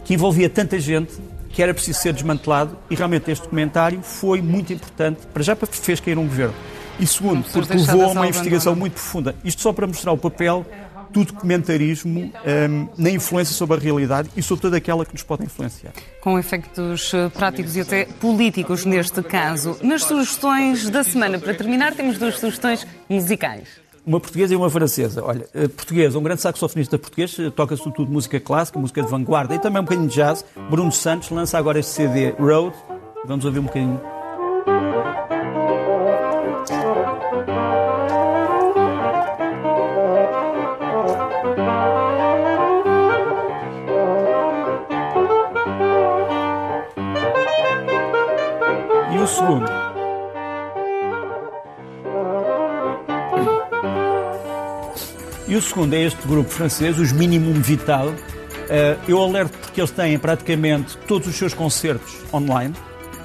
que 0.06 0.14
envolvia 0.14 0.50
tanta 0.50 0.80
gente 0.80 1.14
que 1.52 1.62
era 1.62 1.74
preciso 1.74 2.00
ser 2.00 2.14
desmantelado 2.14 2.78
e 2.90 2.96
realmente 2.96 3.30
este 3.32 3.44
documentário 3.44 4.02
foi 4.02 4.42
muito 4.42 4.72
importante, 4.74 5.26
para 5.34 5.44
já 5.44 5.56
para 5.56 5.68
fez 5.68 6.00
cair 6.00 6.18
um 6.18 6.26
governo. 6.28 6.54
E 7.00 7.08
segundo, 7.08 7.44
porque 7.52 7.74
levou 7.74 8.04
a 8.04 8.08
uma 8.08 8.28
investigação 8.28 8.76
muito 8.76 8.94
profunda. 8.94 9.36
Isto 9.44 9.62
só 9.62 9.72
para 9.72 9.88
mostrar 9.88 10.12
o 10.12 10.18
papel 10.18 10.66
do 11.10 11.24
documentarismo 11.26 12.32
um, 12.70 12.88
na 12.98 13.10
influência 13.10 13.56
sobre 13.56 13.78
a 13.78 13.80
realidade 13.80 14.30
e 14.36 14.44
sobre 14.44 14.62
toda 14.62 14.78
aquela 14.78 15.06
que 15.06 15.14
nos 15.14 15.24
pode 15.24 15.44
influenciar. 15.44 15.92
Com 16.22 16.38
efeitos 16.38 17.14
eh, 17.14 17.30
práticos 17.30 17.76
e 17.76 17.82
até 17.82 18.06
políticos 18.06 18.86
neste 18.86 19.24
caso. 19.24 19.78
Nas 19.82 20.04
sugestões 20.04 20.90
da 20.90 21.04
semana, 21.04 21.40
para 21.40 21.54
terminar, 21.54 21.96
temos 21.96 22.20
duas 22.20 22.38
sugestões 22.38 22.86
musicais 23.10 23.89
uma 24.06 24.20
portuguesa 24.20 24.54
e 24.54 24.58
uma 24.58 24.70
francesa. 24.70 25.24
Olha, 25.24 25.48
eh, 25.54 25.68
portuguesa, 25.68 26.18
um 26.18 26.24
grande 26.24 26.42
saxofonista 26.42 26.98
português, 26.98 27.38
eh, 27.40 27.50
toca 27.50 27.76
sobretudo 27.76 28.12
música 28.12 28.40
clássica, 28.40 28.80
música 28.80 29.02
de 29.02 29.10
vanguarda 29.10 29.56
e 29.56 29.60
também 29.60 29.82
um 29.82 29.86
bocadinho 29.86 30.08
de 30.08 30.16
jazz. 30.16 30.46
Bruno 30.70 30.92
Santos 30.92 31.30
lança 31.30 31.58
agora 31.58 31.80
este 31.80 31.92
CD 31.92 32.32
Road. 32.32 32.76
Vamos 33.26 33.46
ouvir 33.46 33.60
um 33.60 33.64
bocadinho. 33.64 34.02
E 49.12 49.18
o 49.18 49.28
segundo 49.28 49.79
E 55.50 55.56
o 55.56 55.62
segundo 55.64 55.96
é 55.96 56.04
este 56.04 56.28
grupo 56.28 56.48
francês, 56.48 57.00
os 57.00 57.12
Minimum 57.12 57.54
Vital. 57.54 58.14
Eh, 58.70 58.96
eu 59.08 59.20
alerto 59.20 59.58
porque 59.58 59.82
eles 59.82 59.90
têm 59.90 60.20
praticamente 60.20 60.96
todos 61.08 61.28
os 61.28 61.36
seus 61.36 61.56
concertos 61.56 62.18
online. 62.32 62.76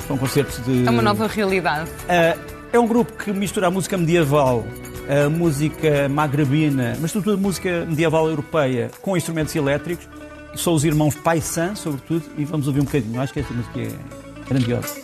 São 0.08 0.16
concertos 0.16 0.64
de. 0.64 0.86
É 0.86 0.90
uma 0.90 1.02
nova 1.02 1.26
realidade. 1.26 1.90
Eh, 2.08 2.34
é 2.72 2.78
um 2.78 2.86
grupo 2.86 3.12
que 3.12 3.30
mistura 3.30 3.66
a 3.66 3.70
música 3.70 3.98
medieval, 3.98 4.64
a 5.06 5.28
música 5.28 6.08
magrebina, 6.08 6.96
mas 6.98 7.10
sobretudo 7.10 7.38
a 7.38 7.42
música 7.42 7.84
medieval 7.84 8.26
europeia 8.26 8.90
com 9.02 9.14
instrumentos 9.14 9.54
elétricos. 9.54 10.08
São 10.56 10.72
os 10.72 10.82
irmãos 10.82 11.14
Paysan, 11.16 11.74
sobretudo, 11.74 12.24
e 12.38 12.44
vamos 12.46 12.66
ouvir 12.66 12.80
um 12.80 12.84
bocadinho. 12.84 13.20
Acho 13.20 13.34
que 13.34 13.40
esta 13.40 13.52
música 13.52 13.80
é 13.80 13.90
grandiosa. 14.48 14.94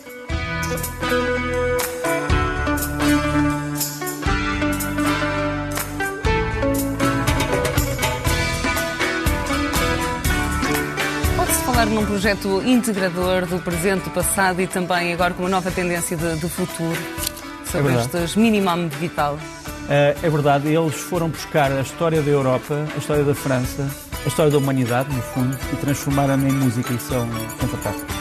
Num 11.90 12.06
projeto 12.06 12.62
integrador 12.62 13.46
do 13.46 13.58
presente, 13.58 14.04
do 14.04 14.10
passado 14.10 14.60
e 14.60 14.66
também 14.66 15.12
agora 15.12 15.34
com 15.34 15.42
uma 15.42 15.48
nova 15.48 15.70
tendência 15.70 16.16
de, 16.16 16.36
de 16.36 16.48
futuro 16.48 16.96
sobre 17.70 17.94
é 17.94 18.00
estes 18.00 18.36
minimum 18.36 18.88
vital. 18.88 19.38
É, 19.88 20.16
é 20.22 20.30
verdade, 20.30 20.68
eles 20.68 20.94
foram 20.94 21.28
buscar 21.28 21.72
a 21.72 21.80
história 21.80 22.22
da 22.22 22.30
Europa, 22.30 22.86
a 22.94 22.98
história 22.98 23.24
da 23.24 23.34
França, 23.34 23.88
a 24.24 24.28
história 24.28 24.50
da 24.50 24.58
humanidade, 24.58 25.14
no 25.14 25.22
fundo, 25.22 25.58
e 25.72 25.76
transformaram-na 25.76 26.48
em 26.48 26.52
música 26.52 26.92
e 26.92 26.98
são, 26.98 27.28
são 27.58 27.68
fantásticos. 27.68 28.14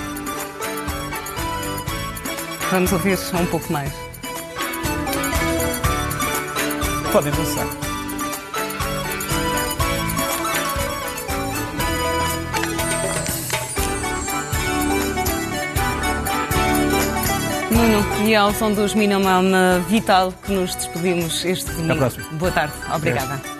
Vamos 2.71 2.91
ouvir 2.91 3.17
um 3.33 3.45
pouco 3.47 3.71
mais. 3.71 3.91
Podem 7.11 7.31
dançar. 7.31 7.88
Nuno, 17.79 18.03
e 18.27 18.35
ao 18.35 18.53
som 18.53 18.73
dos 18.73 18.93
Minimum 18.93 19.51
Vital 19.87 20.33
que 20.43 20.51
nos 20.51 20.75
despedimos 20.75 21.45
este 21.45 21.71
domingo. 21.71 21.93
Até 21.93 21.93
a 21.93 21.97
próxima. 21.97 22.37
Boa 22.37 22.51
tarde, 22.51 22.73
obrigada. 22.93 23.41
É. 23.55 23.58